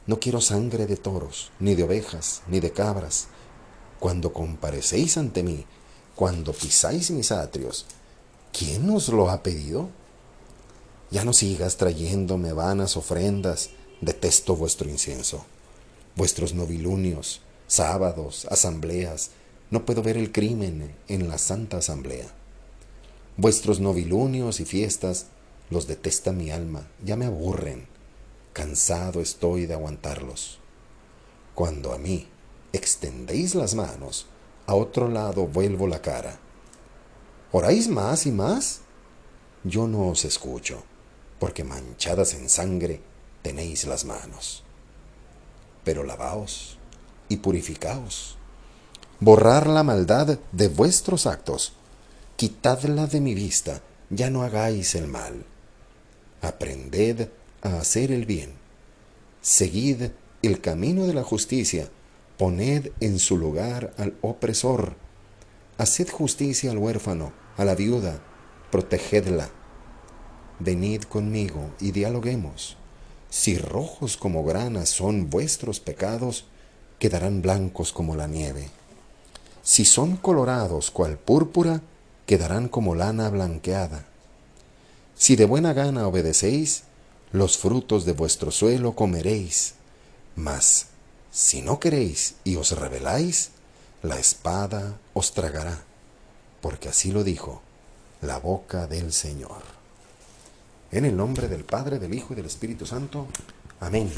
No 0.06 0.20
quiero 0.20 0.42
sangre 0.42 0.86
de 0.86 0.98
toros, 0.98 1.52
ni 1.60 1.74
de 1.74 1.84
ovejas, 1.84 2.42
ni 2.48 2.60
de 2.60 2.72
cabras. 2.72 3.28
Cuando 4.00 4.34
comparecéis 4.34 5.18
ante 5.18 5.42
mí, 5.42 5.66
cuando 6.16 6.52
pisáis 6.54 7.12
mis 7.12 7.32
atrios, 7.32 7.86
¿quién 8.52 8.90
os 8.90 9.08
lo 9.10 9.30
ha 9.30 9.42
pedido? 9.42 9.90
Ya 11.12 11.24
no 11.24 11.34
sigas 11.34 11.78
trayéndome 11.78 12.54
vanas 12.54 12.98
ofrendas, 12.98 13.70
detesto 14.02 14.56
vuestro 14.56 14.90
incienso, 14.90 15.46
vuestros 16.16 16.54
novilunios, 16.54 17.42
sábados, 17.68 18.48
asambleas, 18.52 19.32
no 19.72 19.86
puedo 19.86 20.04
ver 20.04 20.18
el 20.18 20.32
crimen 20.32 20.94
en 21.08 21.30
la 21.30 21.38
santa 21.38 21.78
asamblea. 21.78 22.28
Vuestros 23.38 23.80
novilunios 23.80 24.60
y 24.60 24.66
fiestas 24.66 25.28
los 25.70 25.88
detesta 25.88 26.32
mi 26.32 26.52
alma, 26.52 26.88
ya 27.04 27.16
me 27.16 27.26
aburren, 27.26 27.88
cansado 28.54 29.22
estoy 29.22 29.66
de 29.66 29.74
aguantarlos. 29.74 30.60
Cuando 31.56 31.94
a 31.94 31.98
mí 31.98 32.28
extendéis 32.74 33.56
las 33.56 33.76
manos, 33.76 34.28
a 34.66 34.76
otro 34.76 35.08
lado 35.08 35.48
vuelvo 35.48 35.88
la 35.88 36.02
cara. 36.02 36.40
¿Oráis 37.52 37.88
más 37.88 38.26
y 38.26 38.32
más? 38.32 38.82
Yo 39.64 39.88
no 39.88 40.10
os 40.10 40.26
escucho, 40.26 40.84
porque 41.40 41.64
manchadas 41.64 42.34
en 42.34 42.50
sangre 42.50 43.02
tenéis 43.42 43.86
las 43.86 44.06
manos. 44.06 44.64
Pero 45.84 46.04
lavaos 46.04 46.78
y 47.28 47.38
purificaos. 47.38 48.38
Borrar 49.20 49.68
la 49.68 49.84
maldad 49.84 50.40
de 50.52 50.68
vuestros 50.68 51.26
actos. 51.26 51.74
Quitadla 52.36 53.08
de 53.08 53.20
mi 53.20 53.34
vista, 53.34 53.82
ya 54.10 54.30
no 54.30 54.44
hagáis 54.44 54.96
el 54.96 55.08
mal. 55.08 55.46
Aprended 56.42 57.30
a 57.62 57.80
hacer 57.80 58.12
el 58.12 58.26
bien. 58.26 58.52
Seguid 59.42 60.12
el 60.42 60.62
camino 60.62 61.06
de 61.06 61.14
la 61.14 61.24
justicia 61.24 61.90
Poned 62.40 62.94
en 63.02 63.20
su 63.20 63.38
lugar 63.38 63.94
al 63.98 64.16
opresor. 64.22 64.96
Haced 65.78 66.10
justicia 66.10 66.72
al 66.72 66.78
huérfano, 66.78 67.34
a 67.58 67.66
la 67.66 67.76
viuda, 67.76 68.22
protegedla. 68.72 69.50
Venid 70.60 71.04
conmigo 71.04 71.72
y 71.82 71.92
dialoguemos. 71.92 72.78
Si 73.30 73.58
rojos 73.58 74.16
como 74.16 74.46
granas 74.46 74.88
son 74.88 75.30
vuestros 75.30 75.82
pecados, 75.82 76.46
quedarán 76.98 77.42
blancos 77.42 77.92
como 77.92 78.16
la 78.16 78.28
nieve. 78.28 78.70
Si 79.62 79.84
son 79.84 80.16
colorados 80.16 80.92
cual 80.92 81.18
púrpura, 81.18 81.82
quedarán 82.26 82.70
como 82.70 82.96
lana 82.96 83.30
blanqueada. 83.30 84.06
Si 85.14 85.36
de 85.36 85.44
buena 85.44 85.74
gana 85.74 86.08
obedecéis, 86.08 86.84
los 87.32 87.58
frutos 87.58 88.06
de 88.06 88.14
vuestro 88.14 88.52
suelo 88.52 88.94
comeréis. 88.94 89.76
Mas 90.36 90.88
si 91.32 91.62
no 91.62 91.80
queréis 91.80 92.36
y 92.44 92.56
os 92.56 92.72
rebeláis, 92.72 93.52
la 94.02 94.18
espada 94.18 94.98
os 95.14 95.34
tragará, 95.34 95.84
porque 96.62 96.90
así 96.90 97.12
lo 97.12 97.24
dijo 97.24 97.62
la 98.22 98.40
boca 98.40 98.88
del 98.88 99.14
Señor. 99.14 99.64
En 100.92 101.06
el 101.06 101.16
nombre 101.16 101.48
del 101.48 101.64
Padre, 101.64 102.00
del 102.00 102.14
Hijo 102.14 102.34
y 102.34 102.36
del 102.36 102.46
Espíritu 102.46 102.86
Santo. 102.86 103.28
Amén. 103.80 104.12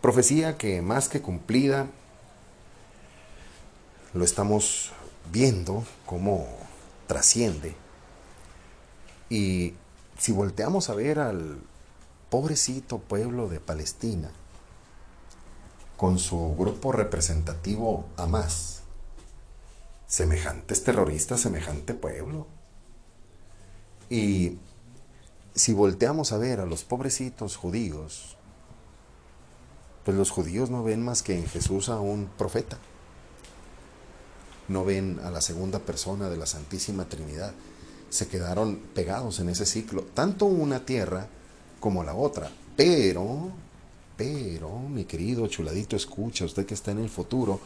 Profecía 0.00 0.58
que 0.58 0.82
más 0.82 1.08
que 1.08 1.22
cumplida, 1.22 1.86
lo 4.14 4.24
estamos 4.24 4.90
viendo 5.30 5.84
cómo 6.06 6.48
trasciende. 7.06 7.74
Y 9.30 9.74
si 10.22 10.30
volteamos 10.30 10.88
a 10.88 10.94
ver 10.94 11.18
al 11.18 11.58
pobrecito 12.30 12.98
pueblo 12.98 13.48
de 13.48 13.58
Palestina, 13.58 14.30
con 15.96 16.20
su 16.20 16.54
grupo 16.56 16.92
representativo 16.92 18.04
Hamas. 18.16 18.82
Semejantes 20.06 20.84
terroristas, 20.84 21.40
semejante 21.40 21.92
pueblo. 21.92 22.46
Y 24.10 24.58
si 25.56 25.72
volteamos 25.72 26.30
a 26.30 26.38
ver 26.38 26.60
a 26.60 26.66
los 26.66 26.84
pobrecitos 26.84 27.56
judíos, 27.56 28.36
pues 30.04 30.16
los 30.16 30.30
judíos 30.30 30.70
no 30.70 30.84
ven 30.84 31.04
más 31.04 31.24
que 31.24 31.36
en 31.36 31.48
Jesús 31.48 31.88
a 31.88 31.98
un 31.98 32.26
profeta. 32.38 32.78
No 34.68 34.84
ven 34.84 35.18
a 35.24 35.32
la 35.32 35.40
segunda 35.40 35.80
persona 35.80 36.28
de 36.28 36.36
la 36.36 36.46
Santísima 36.46 37.06
Trinidad. 37.06 37.54
Se 38.12 38.28
quedaron 38.28 38.76
pegados 38.94 39.40
en 39.40 39.48
ese 39.48 39.66
ciclo, 39.66 40.04
tanto 40.14 40.44
una 40.44 40.84
tierra 40.84 41.26
como 41.80 42.04
la 42.04 42.14
otra. 42.14 42.50
Pero 42.76 43.50
pero, 44.16 44.78
mi 44.78 45.04
querido 45.04 45.46
chuladito, 45.48 45.96
escucha, 45.96 46.44
usted 46.44 46.66
que 46.66 46.74
está 46.74 46.90
en 46.90 46.98
el 46.98 47.08
futuro, 47.08 47.58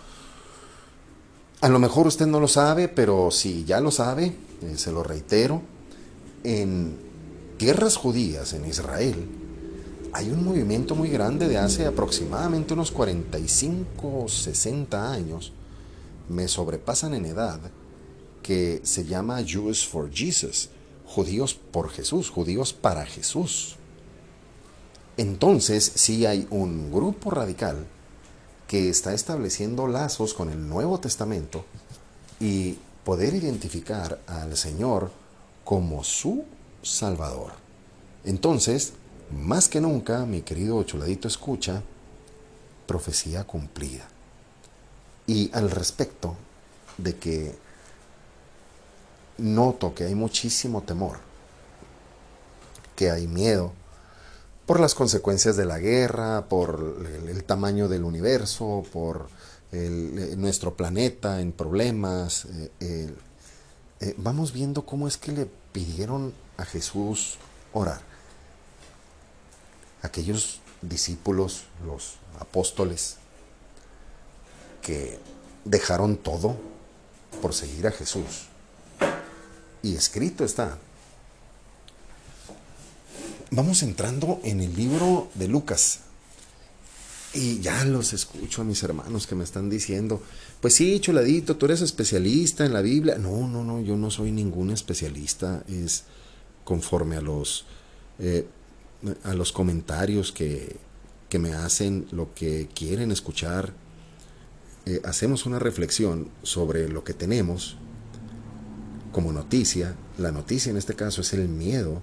a 1.60 1.68
lo 1.68 1.78
mejor 1.78 2.06
usted 2.06 2.26
no 2.26 2.40
lo 2.40 2.48
sabe, 2.48 2.88
pero 2.88 3.30
si 3.30 3.64
ya 3.64 3.80
lo 3.80 3.90
sabe, 3.90 4.32
eh, 4.62 4.74
se 4.76 4.92
lo 4.92 5.02
reitero, 5.02 5.60
en 6.44 6.96
tierras 7.58 7.96
judías, 7.96 8.52
en 8.52 8.64
Israel, 8.64 9.28
hay 10.12 10.30
un 10.30 10.44
movimiento 10.44 10.94
muy 10.94 11.10
grande 11.10 11.46
de 11.46 11.58
hace 11.58 11.84
aproximadamente 11.84 12.72
unos 12.72 12.90
45 12.90 14.24
o 14.24 14.28
60 14.28 15.12
años, 15.12 15.52
me 16.28 16.48
sobrepasan 16.48 17.12
en 17.12 17.26
edad, 17.26 17.60
que 18.46 18.80
se 18.84 19.04
llama 19.04 19.42
Jews 19.42 19.86
for 19.86 20.10
Jesus, 20.12 20.70
judíos 21.04 21.54
por 21.54 21.90
Jesús, 21.90 22.30
judíos 22.30 22.72
para 22.72 23.04
Jesús 23.04 23.76
entonces 25.16 25.92
sí 25.94 26.26
hay 26.26 26.46
un 26.50 26.92
grupo 26.92 27.30
radical 27.30 27.86
que 28.68 28.90
está 28.90 29.14
estableciendo 29.14 29.86
lazos 29.86 30.34
con 30.34 30.50
el 30.50 30.68
Nuevo 30.68 31.00
Testamento 31.00 31.64
y 32.38 32.76
poder 33.04 33.34
identificar 33.34 34.20
al 34.26 34.56
Señor 34.56 35.10
como 35.64 36.04
su 36.04 36.44
Salvador. 36.82 37.52
Entonces, 38.24 38.92
más 39.30 39.68
que 39.68 39.80
nunca, 39.80 40.26
mi 40.26 40.42
querido 40.42 40.82
chuladito 40.82 41.28
escucha, 41.28 41.82
profecía 42.86 43.44
cumplida. 43.44 44.06
Y 45.26 45.50
al 45.54 45.70
respecto 45.70 46.36
de 46.98 47.16
que 47.16 47.54
noto 49.38 49.94
que 49.94 50.04
hay 50.04 50.14
muchísimo 50.14 50.82
temor, 50.82 51.18
que 52.94 53.10
hay 53.10 53.26
miedo, 53.26 53.72
por 54.66 54.80
las 54.80 54.94
consecuencias 54.94 55.56
de 55.56 55.64
la 55.64 55.78
guerra, 55.78 56.48
por 56.48 57.06
el, 57.28 57.44
tamaño 57.44 57.88
del 57.88 58.02
universo, 58.02 58.84
por 58.92 59.28
eh, 59.70 60.34
nuestro 60.36 60.74
planeta 60.74 61.40
en 61.40 61.52
problemas. 61.52 62.46
Eh, 62.80 63.14
eh, 64.00 64.14
vamos 64.16 64.52
viendo 64.52 64.84
cómo 64.84 65.06
es 65.06 65.16
que 65.16 65.32
le 65.32 65.46
pidieron 65.72 66.34
a 66.56 66.64
Jesús 66.64 67.38
orar. 67.72 68.00
Aquellos 70.02 70.60
discípulos, 70.82 71.66
los 71.84 72.16
apóstoles, 72.40 73.16
que 74.82 75.18
dejaron 75.64 76.16
todo 76.16 76.56
por 77.40 77.54
seguir 77.54 77.86
a 77.86 77.92
Jesús. 77.92 78.48
Y 79.82 79.94
escrito 79.94 80.44
está 80.44 80.78
vamos 83.50 83.82
entrando 83.82 84.40
en 84.44 84.60
el 84.60 84.74
libro 84.74 85.28
de 85.34 85.48
Lucas. 85.48 86.00
Y 87.34 87.60
ya 87.60 87.84
los 87.84 88.12
escucho 88.12 88.62
a 88.62 88.64
mis 88.64 88.82
hermanos 88.82 89.26
que 89.26 89.34
me 89.34 89.44
están 89.44 89.68
diciendo, 89.68 90.22
pues 90.60 90.74
sí, 90.74 91.00
chuladito, 91.00 91.56
tú 91.56 91.66
eres 91.66 91.82
especialista 91.82 92.64
en 92.64 92.72
la 92.72 92.80
Biblia. 92.80 93.18
No, 93.18 93.46
no, 93.46 93.62
no, 93.62 93.80
yo 93.80 93.96
no 93.96 94.10
soy 94.10 94.32
ningún 94.32 94.70
especialista. 94.70 95.62
Es 95.68 96.04
conforme 96.64 97.16
a 97.16 97.20
los, 97.20 97.66
eh, 98.18 98.46
a 99.24 99.34
los 99.34 99.52
comentarios 99.52 100.32
que, 100.32 100.76
que, 101.28 101.38
me 101.38 101.52
hacen, 101.52 102.06
lo 102.10 102.32
que 102.34 102.68
quieren 102.74 103.10
escuchar. 103.10 103.74
Eh, 104.86 105.00
hacemos 105.04 105.44
una 105.44 105.58
reflexión 105.58 106.30
sobre 106.42 106.88
lo 106.88 107.04
que 107.04 107.12
tenemos 107.12 107.76
como 109.16 109.32
noticia. 109.32 109.96
La 110.18 110.30
noticia 110.30 110.68
en 110.68 110.76
este 110.76 110.92
caso 110.92 111.22
es 111.22 111.32
el 111.32 111.48
miedo 111.48 112.02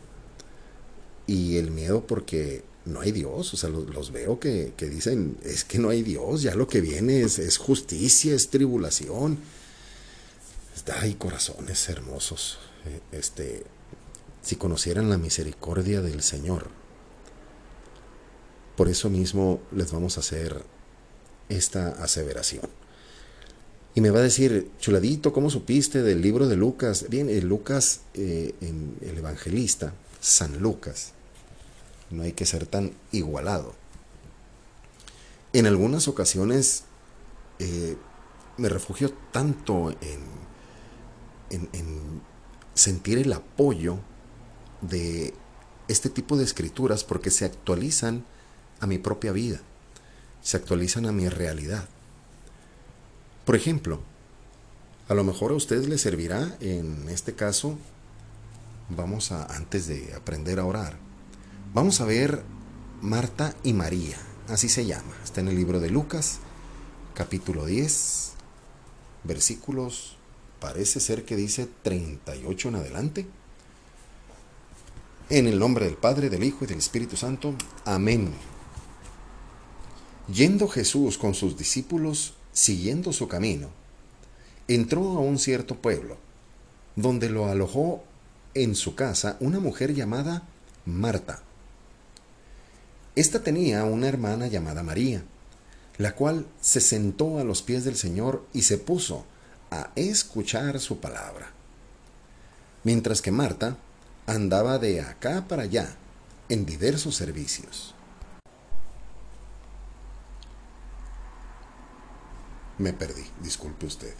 y 1.28 1.58
el 1.58 1.70
miedo 1.70 2.08
porque 2.08 2.64
no 2.86 3.02
hay 3.02 3.12
Dios, 3.12 3.54
o 3.54 3.58
sea, 3.58 3.70
los, 3.70 4.12
veo 4.12 4.40
que, 4.40 4.74
dicen, 4.80 5.38
es 5.44 5.64
que 5.64 5.78
no 5.78 5.90
hay 5.90 6.02
Dios, 6.02 6.42
ya 6.42 6.56
lo 6.56 6.68
que 6.68 6.82
viene 6.82 7.22
es, 7.22 7.38
es 7.38 7.58
justicia, 7.58 8.34
es 8.34 8.50
tribulación. 8.50 9.38
Hay 11.00 11.14
corazones 11.14 11.88
hermosos, 11.88 12.58
eh, 12.88 13.00
este, 13.12 13.64
si 14.42 14.56
conocieran 14.56 15.12
la 15.12 15.20
misericordia 15.20 16.02
del 16.02 16.24
Señor. 16.24 16.70
Por 18.76 18.90
eso 18.90 19.12
mismo 19.12 19.62
les 19.72 19.92
vamos 19.92 20.18
a 20.18 20.22
hacer 20.22 20.64
esta 21.48 21.90
aseveración. 21.90 22.83
Y 23.96 24.02
me 24.02 24.10
va 24.10 24.20
a 24.20 24.24
decir, 24.24 24.72
chuladito, 24.80 25.34
¿cómo 25.34 25.50
supiste 25.50 26.02
del 26.02 26.22
libro 26.22 26.48
de 26.48 26.56
Lucas? 26.56 27.06
Bien, 27.10 27.30
el 27.30 27.48
Lucas, 27.48 28.02
eh, 28.16 28.56
en 28.62 28.98
el 29.02 29.20
evangelista, 29.20 29.94
San 30.20 30.60
Lucas, 30.60 31.12
no 32.10 32.24
hay 32.24 32.32
que 32.32 32.46
ser 32.46 32.66
tan 32.66 32.94
igualado. 33.12 33.76
En 35.54 35.68
algunas 35.68 36.08
ocasiones 36.08 36.86
eh, 37.60 37.96
me 38.58 38.70
refugio 38.70 39.14
tanto 39.32 39.92
en, 39.92 40.22
en 41.52 42.22
sentir 42.74 43.20
el 43.20 43.32
apoyo 43.32 44.00
de 44.82 45.36
este 45.88 46.10
tipo 46.10 46.36
de 46.38 46.44
escrituras 46.44 47.04
porque 47.04 47.30
se 47.30 47.46
actualizan 47.46 48.26
a 48.80 48.88
mi 48.88 48.98
propia 48.98 49.32
vida, 49.32 49.62
se 50.42 50.58
actualizan 50.58 51.06
a 51.06 51.12
mi 51.12 51.30
realidad. 51.30 51.88
Por 53.46 53.56
ejemplo, 53.56 54.00
a 55.10 55.14
lo 55.14 55.24
mejor 55.24 55.52
a 55.52 55.56
ustedes 55.56 55.90
les 55.90 56.02
servirá, 56.02 56.56
en 56.62 57.10
este 57.10 57.34
caso, 57.34 57.78
vamos 58.90 59.32
a, 59.32 59.46
antes 59.46 59.88
de 59.88 60.14
aprender 60.14 60.60
a 60.60 60.66
orar, 60.66 60.98
vamos 61.74 62.00
a 62.00 62.06
ver 62.06 62.44
Marta 63.02 63.54
y 63.64 63.74
María, 63.74 64.18
así 64.48 64.70
se 64.70 64.86
llama, 64.86 65.14
está 65.24 65.42
en 65.42 65.50
el 65.50 65.56
libro 65.56 65.82
de 65.82 65.90
Lucas, 65.90 66.40
capítulo 67.14 67.66
10, 67.66 68.32
versículos, 69.26 70.16
parece 70.62 71.02
ser 71.02 71.26
que 71.26 71.36
dice 71.36 71.68
38 71.84 72.70
en 72.70 72.76
adelante. 72.76 73.28
En 75.30 75.48
el 75.48 75.60
nombre 75.60 75.86
del 75.86 75.96
Padre, 75.96 76.30
del 76.30 76.44
Hijo 76.44 76.64
y 76.64 76.68
del 76.68 76.78
Espíritu 76.78 77.18
Santo. 77.18 77.56
Amén. 77.86 78.32
Yendo 80.32 80.68
Jesús 80.68 81.18
con 81.18 81.34
sus 81.34 81.58
discípulos, 81.58 82.36
siguiendo 82.54 83.12
su 83.12 83.28
camino, 83.28 83.70
entró 84.68 85.02
a 85.02 85.20
un 85.20 85.38
cierto 85.40 85.76
pueblo, 85.76 86.18
donde 86.96 87.30
lo 87.30 87.48
alojó 87.48 88.04
en 88.54 88.76
su 88.76 88.96
casa 88.96 89.38
una 89.40 89.60
mujer 89.60 89.94
llamada 89.94 90.44
Marta. 90.86 91.42
Esta 93.16 93.44
tenía 93.44 93.84
una 93.84 94.08
hermana 94.08 94.48
llamada 94.48 94.84
María, 94.84 95.24
la 95.98 96.16
cual 96.16 96.48
se 96.62 96.82
sentó 96.82 97.40
a 97.40 97.44
los 97.44 97.62
pies 97.62 97.84
del 97.84 97.96
Señor 97.96 98.46
y 98.54 98.64
se 98.64 98.78
puso 98.78 99.26
a 99.70 99.92
escuchar 99.96 100.80
su 100.80 101.00
palabra. 101.00 101.52
Mientras 102.84 103.22
que 103.22 103.32
Marta 103.32 103.78
andaba 104.26 104.80
de 104.80 105.02
acá 105.02 105.48
para 105.48 105.64
allá 105.64 105.96
en 106.50 106.66
diversos 106.66 107.16
servicios. 107.16 107.93
Me 112.78 112.94
perdí, 112.94 113.26
disculpe 113.42 113.86
usted. 113.86 114.14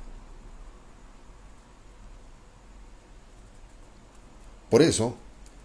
Por 4.70 4.82
eso, 4.82 5.16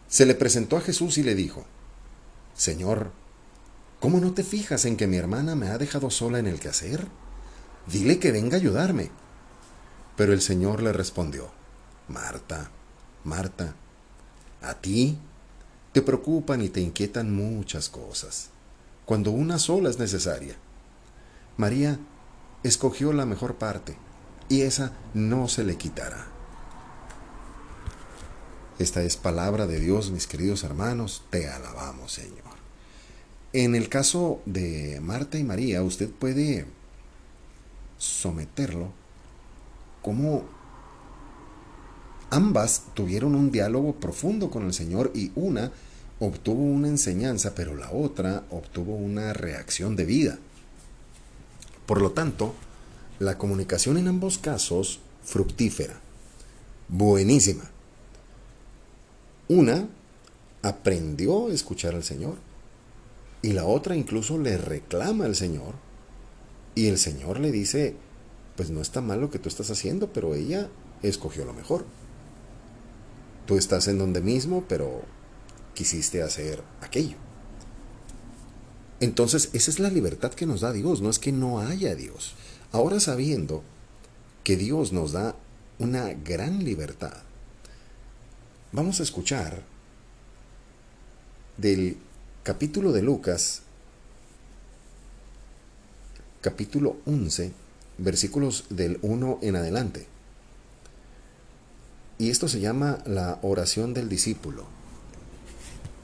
se 0.09 0.27
le 0.27 0.35
presentó 0.35 0.77
a 0.77 0.81
Jesús 0.81 1.19
y 1.19 1.23
le 1.23 1.35
dijo, 1.35 1.65
Señor, 2.55 3.13
¿cómo 4.01 4.21
no 4.21 4.33
te 4.33 4.43
fijas 4.43 4.85
en 4.85 4.97
que 4.97 5.07
mi 5.07 5.17
hermana 5.17 5.55
me 5.55 5.69
ha 5.69 5.79
dejado 5.79 6.11
sola 6.11 6.39
en 6.39 6.47
el 6.47 6.61
quehacer? 6.61 7.07
Dile 7.87 8.19
que 8.19 8.33
venga 8.33 8.57
a 8.57 8.61
ayudarme. 8.61 9.11
Pero 10.17 10.33
el 10.33 10.41
Señor 10.41 10.83
le 10.83 10.93
respondió, 10.93 11.51
Marta, 12.09 12.71
Marta, 13.25 13.75
a 14.61 14.75
ti 14.75 15.19
te 15.93 16.03
preocupan 16.03 16.61
y 16.63 16.69
te 16.69 16.81
inquietan 16.81 17.35
muchas 17.35 17.89
cosas, 17.89 18.51
cuando 19.05 19.31
una 19.31 19.59
sola 19.59 19.91
es 19.91 19.99
necesaria. 19.99 20.57
María 21.57 21.99
escogió 22.63 23.13
la 23.13 23.27
mejor 23.27 23.57
parte, 23.57 23.97
y 24.49 24.63
esa 24.63 24.93
no 25.15 25.49
se 25.49 25.65
le 25.65 25.77
quitará. 25.77 26.27
Esta 28.79 29.03
es 29.03 29.17
palabra 29.17 29.67
de 29.67 29.81
Dios, 29.81 30.11
mis 30.11 30.27
queridos 30.27 30.63
hermanos, 30.63 31.25
te 31.31 31.49
alabamos, 31.49 32.13
Señor. 32.13 32.39
En 33.53 33.75
el 33.75 33.89
caso 33.89 34.41
de 34.47 35.01
Marta 35.03 35.39
y 35.39 35.45
María, 35.45 35.83
usted 35.83 36.11
puede 36.11 36.67
someterlo 37.99 38.93
como 40.03 40.45
Ambas 42.31 42.83
tuvieron 42.93 43.35
un 43.35 43.51
diálogo 43.51 43.95
profundo 43.95 44.51
con 44.51 44.65
el 44.67 44.75
Señor 44.75 45.13
y 45.15 45.33
una 45.35 45.73
obtuvo 46.21 46.63
una 46.63 46.89
enseñanza, 46.89 47.55
pero 47.55 47.75
la 47.75 47.91
otra 47.91 48.45
obtuvo 48.51 48.95
una 48.97 49.33
reacción 49.33 49.97
de 49.97 50.05
vida. 50.05 50.39
Por 51.89 52.03
lo 52.03 52.11
tanto, 52.11 52.53
la 53.19 53.39
comunicación 53.39 53.97
en 53.97 54.09
ambos 54.09 54.37
casos 54.37 55.01
fructífera, 55.25 55.99
buenísima. 56.89 57.65
Una 59.49 59.89
aprendió 60.61 61.49
a 61.49 61.53
escuchar 61.55 61.95
al 61.95 62.05
Señor 62.05 62.35
y 63.41 63.55
la 63.55 63.65
otra 63.65 63.97
incluso 63.97 64.37
le 64.37 64.59
reclama 64.59 65.25
al 65.25 65.35
Señor 65.35 65.77
y 66.75 66.89
el 66.89 66.99
Señor 66.99 67.41
le 67.41 67.51
dice, 67.51 67.97
pues 68.55 68.69
no 68.69 68.83
está 68.83 69.01
mal 69.01 69.23
lo 69.23 69.31
que 69.31 69.39
tú 69.39 69.49
estás 69.49 69.71
haciendo, 69.71 70.13
pero 70.13 70.35
ella 70.35 70.69
escogió 71.03 71.47
lo 71.47 71.55
mejor. 71.55 71.87
Tú 73.47 73.57
estás 73.57 73.89
en 73.89 73.97
donde 73.97 74.21
mismo, 74.21 74.63
pero 74.69 75.05
quisiste 75.73 76.23
hacer 76.23 76.63
aquello. 76.83 77.17
Entonces, 79.01 79.51
esa 79.53 79.71
es 79.71 79.79
la 79.79 79.91
libertad 79.91 80.33
que 80.33 80.47
nos 80.47 80.61
da 80.61 80.73
Dios, 80.73 81.01
no 81.01 81.11
es 81.11 81.19
que 81.19 81.33
no 81.33 81.61
haya 81.61 81.95
Dios. 81.95 82.35
Ahora 82.73 83.01
sabiendo 83.01 83.63
que 84.45 84.57
Dios 84.57 84.93
nos 84.93 85.13
da 85.13 85.37
una 85.79 86.13
gran 86.13 86.65
libertad, 86.65 87.23
vamos 88.73 89.01
a 89.01 89.05
escuchar 89.05 89.63
del 91.57 91.97
capítulo 92.43 92.93
de 92.93 93.03
Lucas, 93.03 93.63
capítulo 96.41 96.97
11, 97.07 97.53
versículos 97.99 98.65
del 98.71 98.99
1 99.03 99.39
en 99.43 99.57
adelante. 99.57 100.07
Y 102.19 102.31
esto 102.31 102.49
se 102.49 102.61
llama 102.61 102.99
la 103.07 103.39
oración 103.43 103.95
del 103.95 104.09
discípulo. 104.09 104.67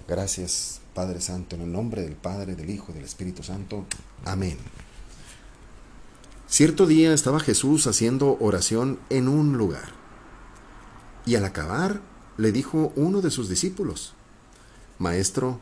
Gracias, 0.07 0.80
Padre 0.94 1.20
Santo, 1.20 1.57
en 1.57 1.62
el 1.62 1.72
nombre 1.72 2.02
del 2.02 2.14
Padre, 2.14 2.54
del 2.54 2.70
Hijo 2.70 2.87
y 2.90 2.94
del 2.94 3.04
Espíritu 3.04 3.42
Santo. 3.42 3.85
Amén. 4.24 4.57
Cierto 6.48 6.87
día 6.87 7.12
estaba 7.12 7.40
Jesús 7.40 7.87
haciendo 7.88 8.37
oración 8.40 9.00
en 9.11 9.28
un 9.28 9.59
lugar. 9.59 9.92
Y 11.26 11.35
al 11.35 11.44
acabar, 11.44 12.00
le 12.37 12.52
dijo 12.52 12.92
uno 12.94 13.20
de 13.20 13.30
sus 13.30 13.48
discípulos, 13.48 14.14
Maestro, 14.98 15.59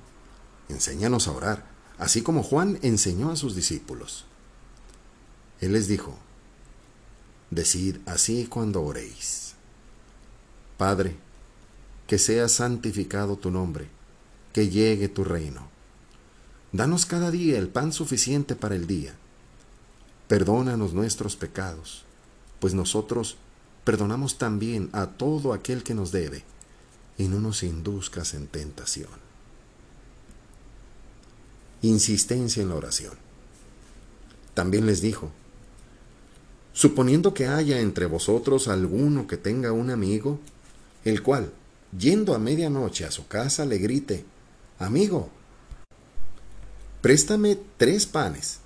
enséñanos 0.69 1.29
a 1.29 1.33
orar, 1.33 1.65
así 1.99 2.23
como 2.23 2.43
Juan 2.43 2.79
enseñó 2.83 3.31
a 3.31 3.37
sus 3.37 3.55
discípulos. 3.55 4.27
Él 5.61 5.73
les 5.73 5.89
dijo, 5.89 6.15
Decid 7.51 7.99
así 8.07 8.47
cuando 8.47 8.83
oréis. 8.83 9.55
Padre, 10.77 11.17
que 12.07 12.19
sea 12.19 12.49
santificado 12.49 13.37
tu 13.37 13.51
nombre, 13.51 13.89
que 14.53 14.69
llegue 14.69 15.09
tu 15.09 15.25
reino. 15.25 15.69
Danos 16.73 17.07
cada 17.07 17.31
día 17.31 17.59
el 17.59 17.69
pan 17.69 17.93
suficiente 17.93 18.55
para 18.55 18.75
el 18.75 18.87
día. 18.87 19.15
Perdónanos 20.29 20.95
nuestros 20.95 21.37
pecados, 21.37 22.05
pues 22.61 22.75
nosotros 22.75 23.37
perdonamos 23.85 24.39
también 24.39 24.89
a 24.93 25.07
todo 25.07 25.53
aquel 25.53 25.83
que 25.83 25.95
nos 25.95 26.13
debe, 26.13 26.45
y 27.19 27.29
no 27.29 27.41
nos 27.41 27.63
induzcas 27.63 28.35
en 28.35 28.47
tentación. 28.47 29.11
Insistencia 31.83 32.63
en 32.63 32.69
la 32.69 32.77
oración. 32.77 33.15
También 34.55 34.87
les 34.87 35.01
dijo, 35.01 35.31
suponiendo 36.73 37.35
que 37.35 37.49
haya 37.49 37.81
entre 37.81 38.07
vosotros 38.07 38.69
alguno 38.69 39.27
que 39.27 39.37
tenga 39.37 39.73
un 39.73 39.91
amigo, 39.91 40.39
el 41.05 41.23
cual, 41.23 41.53
yendo 41.99 42.35
a 42.35 42.39
medianoche 42.39 43.05
a 43.05 43.11
su 43.11 43.27
casa, 43.27 43.67
le 43.67 43.79
grite, 43.79 44.25
Amigo, 44.83 45.29
préstame 47.03 47.57
tres 47.77 48.05
panes, 48.05 48.59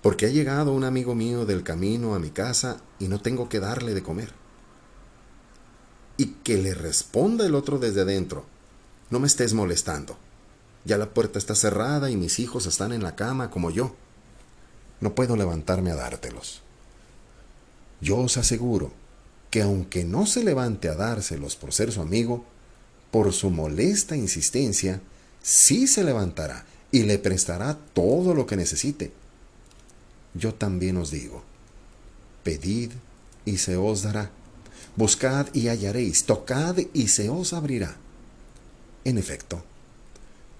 porque 0.00 0.26
ha 0.26 0.28
llegado 0.28 0.72
un 0.72 0.84
amigo 0.84 1.16
mío 1.16 1.44
del 1.44 1.64
camino 1.64 2.14
a 2.14 2.20
mi 2.20 2.30
casa 2.30 2.76
y 3.00 3.08
no 3.08 3.20
tengo 3.20 3.48
que 3.48 3.58
darle 3.58 3.92
de 3.92 4.02
comer. 4.04 4.32
Y 6.16 6.26
que 6.44 6.56
le 6.56 6.72
responda 6.72 7.44
el 7.44 7.56
otro 7.56 7.80
desde 7.80 8.02
adentro, 8.02 8.44
no 9.10 9.18
me 9.18 9.26
estés 9.26 9.52
molestando. 9.52 10.16
Ya 10.84 10.96
la 10.98 11.10
puerta 11.10 11.40
está 11.40 11.56
cerrada 11.56 12.12
y 12.12 12.16
mis 12.16 12.38
hijos 12.38 12.66
están 12.66 12.92
en 12.92 13.02
la 13.02 13.16
cama 13.16 13.50
como 13.50 13.72
yo. 13.72 13.96
No 15.00 15.16
puedo 15.16 15.34
levantarme 15.34 15.90
a 15.90 15.96
dártelos. 15.96 16.62
Yo 18.00 18.18
os 18.18 18.36
aseguro 18.36 18.92
que 19.50 19.62
aunque 19.62 20.04
no 20.04 20.26
se 20.26 20.44
levante 20.44 20.88
a 20.88 20.94
dárselos 20.94 21.56
por 21.56 21.72
ser 21.72 21.90
su 21.90 22.00
amigo, 22.00 22.44
por 23.10 23.32
su 23.32 23.50
molesta 23.50 24.14
insistencia, 24.14 25.02
sí 25.42 25.86
se 25.86 26.04
levantará 26.04 26.64
y 26.92 27.02
le 27.02 27.18
prestará 27.18 27.78
todo 27.94 28.34
lo 28.34 28.46
que 28.46 28.56
necesite. 28.56 29.12
Yo 30.34 30.54
también 30.54 30.96
os 30.96 31.10
digo, 31.10 31.42
pedid 32.42 32.92
y 33.44 33.58
se 33.58 33.76
os 33.76 34.02
dará, 34.02 34.30
buscad 34.96 35.48
y 35.52 35.68
hallaréis, 35.68 36.24
tocad 36.24 36.76
y 36.92 37.08
se 37.08 37.28
os 37.30 37.52
abrirá. 37.52 37.96
En 39.04 39.18
efecto, 39.18 39.64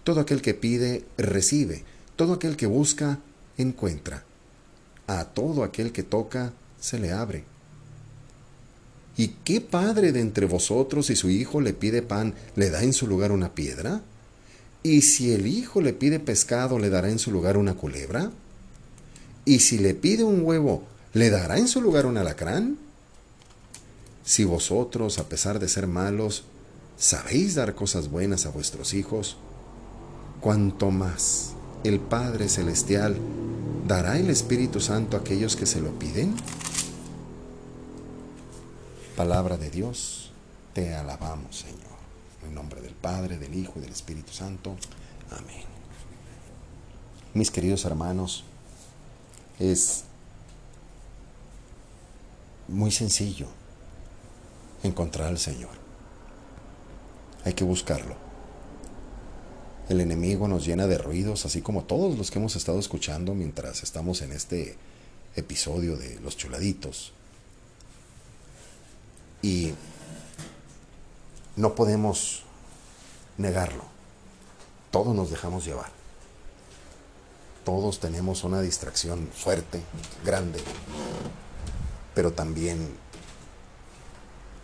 todo 0.05 0.21
aquel 0.21 0.43
que 0.43 0.55
pide, 0.55 1.05
recibe, 1.19 1.85
todo 2.17 2.33
aquel 2.35 2.57
que 2.57 2.67
busca, 2.67 3.19
encuentra. 3.59 4.25
A 5.07 5.25
todo 5.25 5.63
aquel 5.65 5.93
que 5.93 6.03
toca, 6.03 6.53
se 6.81 6.99
le 6.99 7.13
abre. 7.13 7.45
¿Y 9.17 9.29
qué 9.45 9.61
padre 9.61 10.13
de 10.13 10.21
entre 10.21 10.47
vosotros 10.47 11.07
si 11.07 11.17
su 11.17 11.29
hijo 11.29 11.61
le 11.61 11.75
pide 11.75 12.01
pan, 12.01 12.35
le 12.57 12.71
da 12.71 12.83
en 12.83 12.93
su 12.93 13.07
lugar 13.07 13.33
una 13.33 13.55
piedra? 13.55 14.01
¿Y 14.83 15.03
si 15.03 15.33
el 15.33 15.47
hijo 15.47 15.81
le 15.81 15.93
pide 15.93 16.21
pescado, 16.21 16.79
le 16.79 16.89
dará 16.89 17.11
en 17.11 17.19
su 17.19 17.31
lugar 17.31 17.57
una 17.57 17.75
culebra? 17.75 18.31
¿Y 19.45 19.61
si 19.61 19.79
le 19.79 19.95
pide 19.95 20.25
un 20.25 20.43
huevo, 20.43 20.85
le 21.13 21.29
dará 21.29 21.59
en 21.59 21.69
su 21.69 21.81
lugar 21.81 22.07
un 22.07 22.17
alacrán? 22.17 22.79
Si 24.25 24.45
vosotros, 24.45 25.19
a 25.19 25.29
pesar 25.29 25.59
de 25.59 25.69
ser 25.69 25.87
malos, 25.87 26.45
sabéis 26.97 27.57
dar 27.57 27.75
cosas 27.75 28.09
buenas 28.09 28.47
a 28.47 28.51
vuestros 28.51 28.95
hijos, 28.95 29.37
cuanto 30.41 30.91
más 30.91 31.53
el 31.85 31.99
Padre 31.99 32.49
Celestial 32.49 33.17
dará 33.87 34.19
el 34.19 34.31
Espíritu 34.31 34.81
Santo 34.81 35.17
a 35.17 35.21
aquellos 35.21 35.57
que 35.57 35.67
se 35.67 35.81
lo 35.81 35.91
piden. 35.99 36.35
Palabra 39.17 39.57
de 39.57 39.71
Dios, 39.71 40.31
te 40.73 40.95
alabamos, 40.95 41.57
Señor. 41.59 41.90
En 42.47 42.55
nombre 42.55 42.81
del 42.81 42.95
Padre, 42.95 43.39
del 43.39 43.55
Hijo 43.55 43.75
y 43.77 43.81
del 43.81 43.93
Espíritu 43.93 44.33
Santo. 44.33 44.77
Amén. 45.31 45.65
Mis 47.35 47.51
queridos 47.51 47.85
hermanos, 47.85 48.45
es 49.59 50.05
muy 52.67 52.91
sencillo 52.91 53.47
encontrar 54.83 55.29
al 55.29 55.39
Señor. 55.39 55.71
Hay 57.45 57.53
que 57.53 57.65
buscarlo. 57.65 58.17
El 59.89 60.01
enemigo 60.01 60.47
nos 60.47 60.65
llena 60.65 60.87
de 60.87 60.99
ruidos, 60.99 61.47
así 61.47 61.63
como 61.63 61.85
todos 61.85 62.17
los 62.17 62.31
que 62.31 62.39
hemos 62.39 62.55
estado 62.57 62.79
escuchando 62.79 63.35
mientras 63.35 63.83
estamos 63.83 64.23
en 64.23 64.33
este 64.33 64.77
episodio 65.37 65.97
de 65.97 66.21
Los 66.21 66.37
Chuladitos. 66.37 67.13
Y 69.43 69.73
no 71.57 71.75
podemos 71.75 72.45
negarlo. 73.39 73.85
Todos 74.91 75.15
nos 75.15 75.31
dejamos 75.31 75.65
llevar. 75.65 75.91
Todos 77.65 78.01
tenemos 78.01 78.43
una 78.45 78.61
distracción 78.61 79.29
fuerte, 79.33 79.83
grande, 80.25 80.61
pero 82.15 82.33
también 82.33 82.97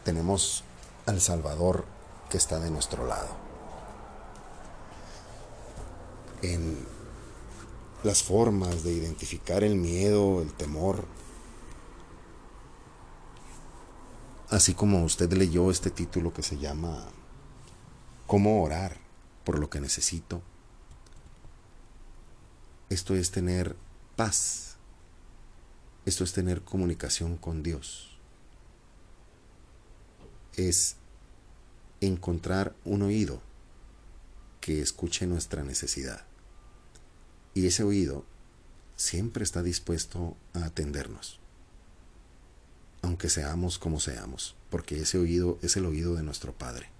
tenemos 0.05 0.65
al 1.05 1.21
Salvador 1.21 1.85
que 2.31 2.39
está 2.39 2.59
de 2.59 2.71
nuestro 2.71 3.07
lado 3.07 3.47
en 6.43 6.87
las 8.03 8.23
formas 8.23 8.85
de 8.85 8.93
identificar 8.93 9.65
el 9.65 9.77
miedo, 9.77 10.43
el 10.43 10.53
temor. 10.53 11.05
Así 14.49 14.75
como 14.75 15.05
usted 15.05 15.33
leyó 15.33 15.71
este 15.71 15.91
título 15.91 16.33
que 16.33 16.43
se 16.43 16.57
llama 16.57 17.05
¿Cómo 18.27 18.63
orar 18.63 18.97
por 19.45 19.59
lo 19.59 19.69
que 19.71 19.81
necesito? 19.81 20.41
Esto 22.89 23.17
es 23.17 23.33
tener 23.33 23.75
paz. 24.15 24.77
Esto 26.05 26.23
es 26.23 26.33
tener 26.33 26.63
comunicación 26.63 27.37
con 27.37 27.65
Dios. 27.65 28.17
Es 30.57 30.97
encontrar 32.01 32.75
un 32.85 33.03
oído 33.03 33.41
que 34.61 34.81
escuche 34.81 35.27
nuestra 35.27 35.65
necesidad. 35.65 36.25
Y 37.55 37.67
ese 37.67 37.83
oído 37.83 38.25
siempre 38.97 39.43
está 39.43 39.63
dispuesto 39.63 40.37
a 40.55 40.67
atendernos, 40.67 41.41
aunque 43.03 43.29
seamos 43.29 43.79
como 43.79 44.01
seamos, 44.01 44.57
porque 44.71 45.01
ese 45.01 45.19
oído 45.19 45.59
es 45.63 45.77
el 45.77 45.87
oído 45.87 46.15
de 46.15 46.23
nuestro 46.23 46.53
Padre. 46.53 46.91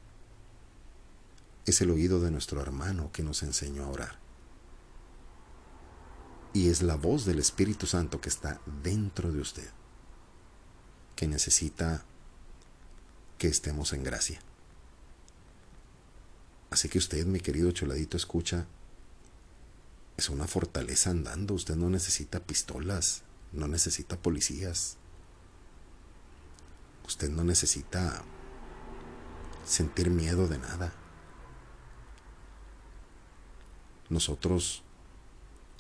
Es 1.65 1.81
el 1.81 1.91
oído 1.91 2.21
de 2.21 2.31
nuestro 2.31 2.61
hermano 2.61 3.11
que 3.13 3.23
nos 3.23 3.43
enseñó 3.43 3.85
a 3.85 3.89
orar. 3.89 4.19
Y 6.53 6.69
es 6.69 6.83
la 6.83 6.97
voz 6.97 7.25
del 7.25 7.39
Espíritu 7.39 7.87
Santo 7.87 8.21
que 8.21 8.29
está 8.29 8.61
dentro 8.83 9.33
de 9.33 9.41
usted, 9.41 9.69
que 11.17 11.27
necesita 11.27 12.05
que 13.39 13.49
estemos 13.49 13.93
en 13.93 14.05
gracia. 14.05 14.41
Así 16.71 16.89
que 16.89 16.99
usted, 16.99 17.27
mi 17.27 17.41
querido 17.41 17.71
choladito, 17.73 18.17
escucha, 18.17 18.67
es 20.17 20.31
una 20.31 20.47
fortaleza 20.47 21.11
andando. 21.11 21.55
Usted 21.55 21.77
no 21.77 21.91
necesita 21.91 22.41
pistolas, 22.41 23.23
no 23.53 23.69
necesita 23.69 24.17
policías. 24.17 24.97
Usted 27.07 27.31
no 27.31 27.45
necesita 27.45 28.23
sentir 29.65 30.11
miedo 30.11 30.49
de 30.49 30.59
nada. 30.59 30.93
Nosotros, 34.09 34.83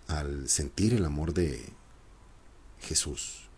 al 0.08 0.48
sentir 0.48 0.94
el 0.94 1.04
amor 1.04 1.32
de 1.32 1.72
Jesús, 2.80 3.48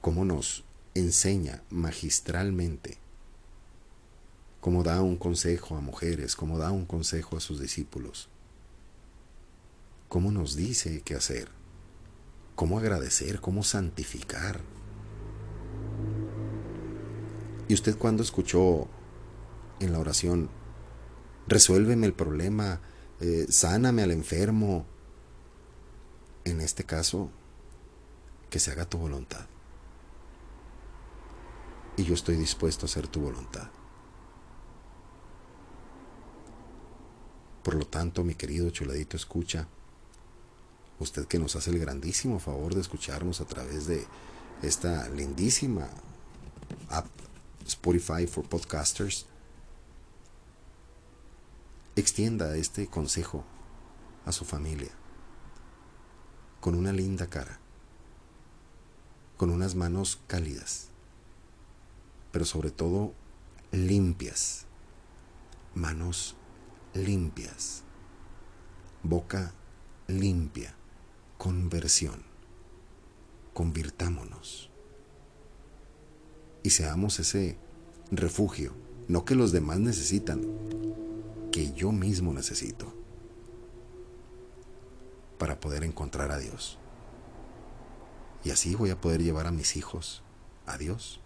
cómo 0.00 0.24
nos 0.24 0.64
enseña 0.94 1.62
magistralmente 1.70 2.98
cómo 4.62 4.84
da 4.84 5.02
un 5.02 5.16
consejo 5.16 5.76
a 5.76 5.80
mujeres, 5.80 6.36
cómo 6.36 6.56
da 6.56 6.70
un 6.70 6.86
consejo 6.86 7.36
a 7.36 7.40
sus 7.40 7.60
discípulos, 7.60 8.28
cómo 10.08 10.30
nos 10.30 10.54
dice 10.54 11.02
qué 11.04 11.16
hacer, 11.16 11.48
cómo 12.54 12.78
agradecer, 12.78 13.40
cómo 13.40 13.64
santificar. 13.64 14.60
¿Y 17.68 17.74
usted 17.74 17.96
cuando 17.96 18.22
escuchó 18.22 18.88
en 19.80 19.92
la 19.92 19.98
oración, 19.98 20.50
resuélveme 21.46 22.06
el 22.06 22.12
problema, 22.12 22.80
eh, 23.20 23.46
sáname 23.48 24.02
al 24.02 24.10
enfermo? 24.10 24.86
En 26.44 26.60
este 26.60 26.84
caso, 26.84 27.30
que 28.50 28.58
se 28.58 28.72
haga 28.72 28.84
tu 28.84 28.98
voluntad. 28.98 29.46
Y 31.96 32.04
yo 32.04 32.14
estoy 32.14 32.36
dispuesto 32.36 32.86
a 32.86 32.88
hacer 32.88 33.06
tu 33.06 33.20
voluntad. 33.20 33.68
Por 37.62 37.74
lo 37.74 37.86
tanto, 37.86 38.24
mi 38.24 38.34
querido 38.34 38.70
chuladito 38.70 39.16
escucha, 39.16 39.68
usted 40.98 41.26
que 41.26 41.38
nos 41.38 41.54
hace 41.54 41.70
el 41.70 41.78
grandísimo 41.78 42.40
favor 42.40 42.74
de 42.74 42.80
escucharnos 42.80 43.40
a 43.40 43.44
través 43.44 43.86
de 43.86 44.04
esta 44.62 45.08
lindísima 45.08 45.88
app 46.88 47.06
Spotify 47.66 48.26
for 48.26 48.48
Podcasters, 48.48 49.26
extienda 51.96 52.56
este 52.56 52.86
consejo 52.86 53.44
a 54.24 54.32
su 54.32 54.44
familia 54.44 54.90
con 56.60 56.74
una 56.74 56.92
linda 56.92 57.26
cara, 57.28 57.58
con 59.36 59.50
unas 59.50 59.74
manos 59.74 60.20
cálidas, 60.26 60.88
pero 62.30 62.44
sobre 62.44 62.70
todo 62.70 63.12
limpias, 63.72 64.66
manos 65.74 66.36
limpias. 66.94 67.82
Boca 69.02 69.52
limpia. 70.06 70.74
Conversión. 71.38 72.22
Convirtámonos. 73.52 74.71
Y 76.62 76.70
seamos 76.70 77.18
ese 77.18 77.58
refugio, 78.10 78.74
no 79.08 79.24
que 79.24 79.34
los 79.34 79.52
demás 79.52 79.78
necesitan, 79.78 80.42
que 81.50 81.72
yo 81.72 81.92
mismo 81.92 82.32
necesito 82.32 82.94
para 85.38 85.60
poder 85.60 85.84
encontrar 85.84 86.30
a 86.30 86.38
Dios. 86.38 86.78
Y 88.44 88.50
así 88.50 88.74
voy 88.74 88.90
a 88.90 89.00
poder 89.00 89.22
llevar 89.22 89.46
a 89.46 89.52
mis 89.52 89.76
hijos 89.76 90.22
a 90.66 90.78
Dios, 90.78 91.20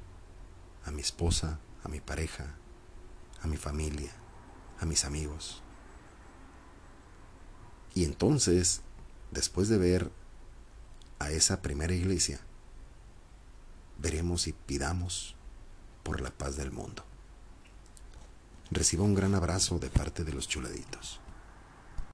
a 0.85 0.91
mi 0.91 1.03
esposa, 1.03 1.61
a 1.85 1.89
mi 1.89 2.01
pareja, 2.01 2.57
a 3.43 3.47
mi 3.47 3.57
familia 3.57 4.13
a 4.81 4.87
mis 4.87 5.05
amigos. 5.05 5.63
Y 7.95 8.05
entonces, 8.05 8.83
después 9.31 9.69
de 9.69 9.79
ver 9.79 10.11
a 11.19 11.31
esa 11.31 11.63
primera 11.63 11.95
iglesia, 11.95 12.41
veremos 13.99 14.47
y 14.47 14.53
pidamos 14.53 15.35
por 16.03 16.21
la 16.21 16.31
paz 16.31 16.57
del 16.57 16.71
mundo. 16.71 17.05
Reciba 18.71 19.05
un 19.05 19.15
gran 19.15 19.35
abrazo 19.35 19.79
de 19.79 19.91
parte 19.91 20.25
de 20.25 20.33
los 20.33 20.49
chuladitos. 20.49 21.21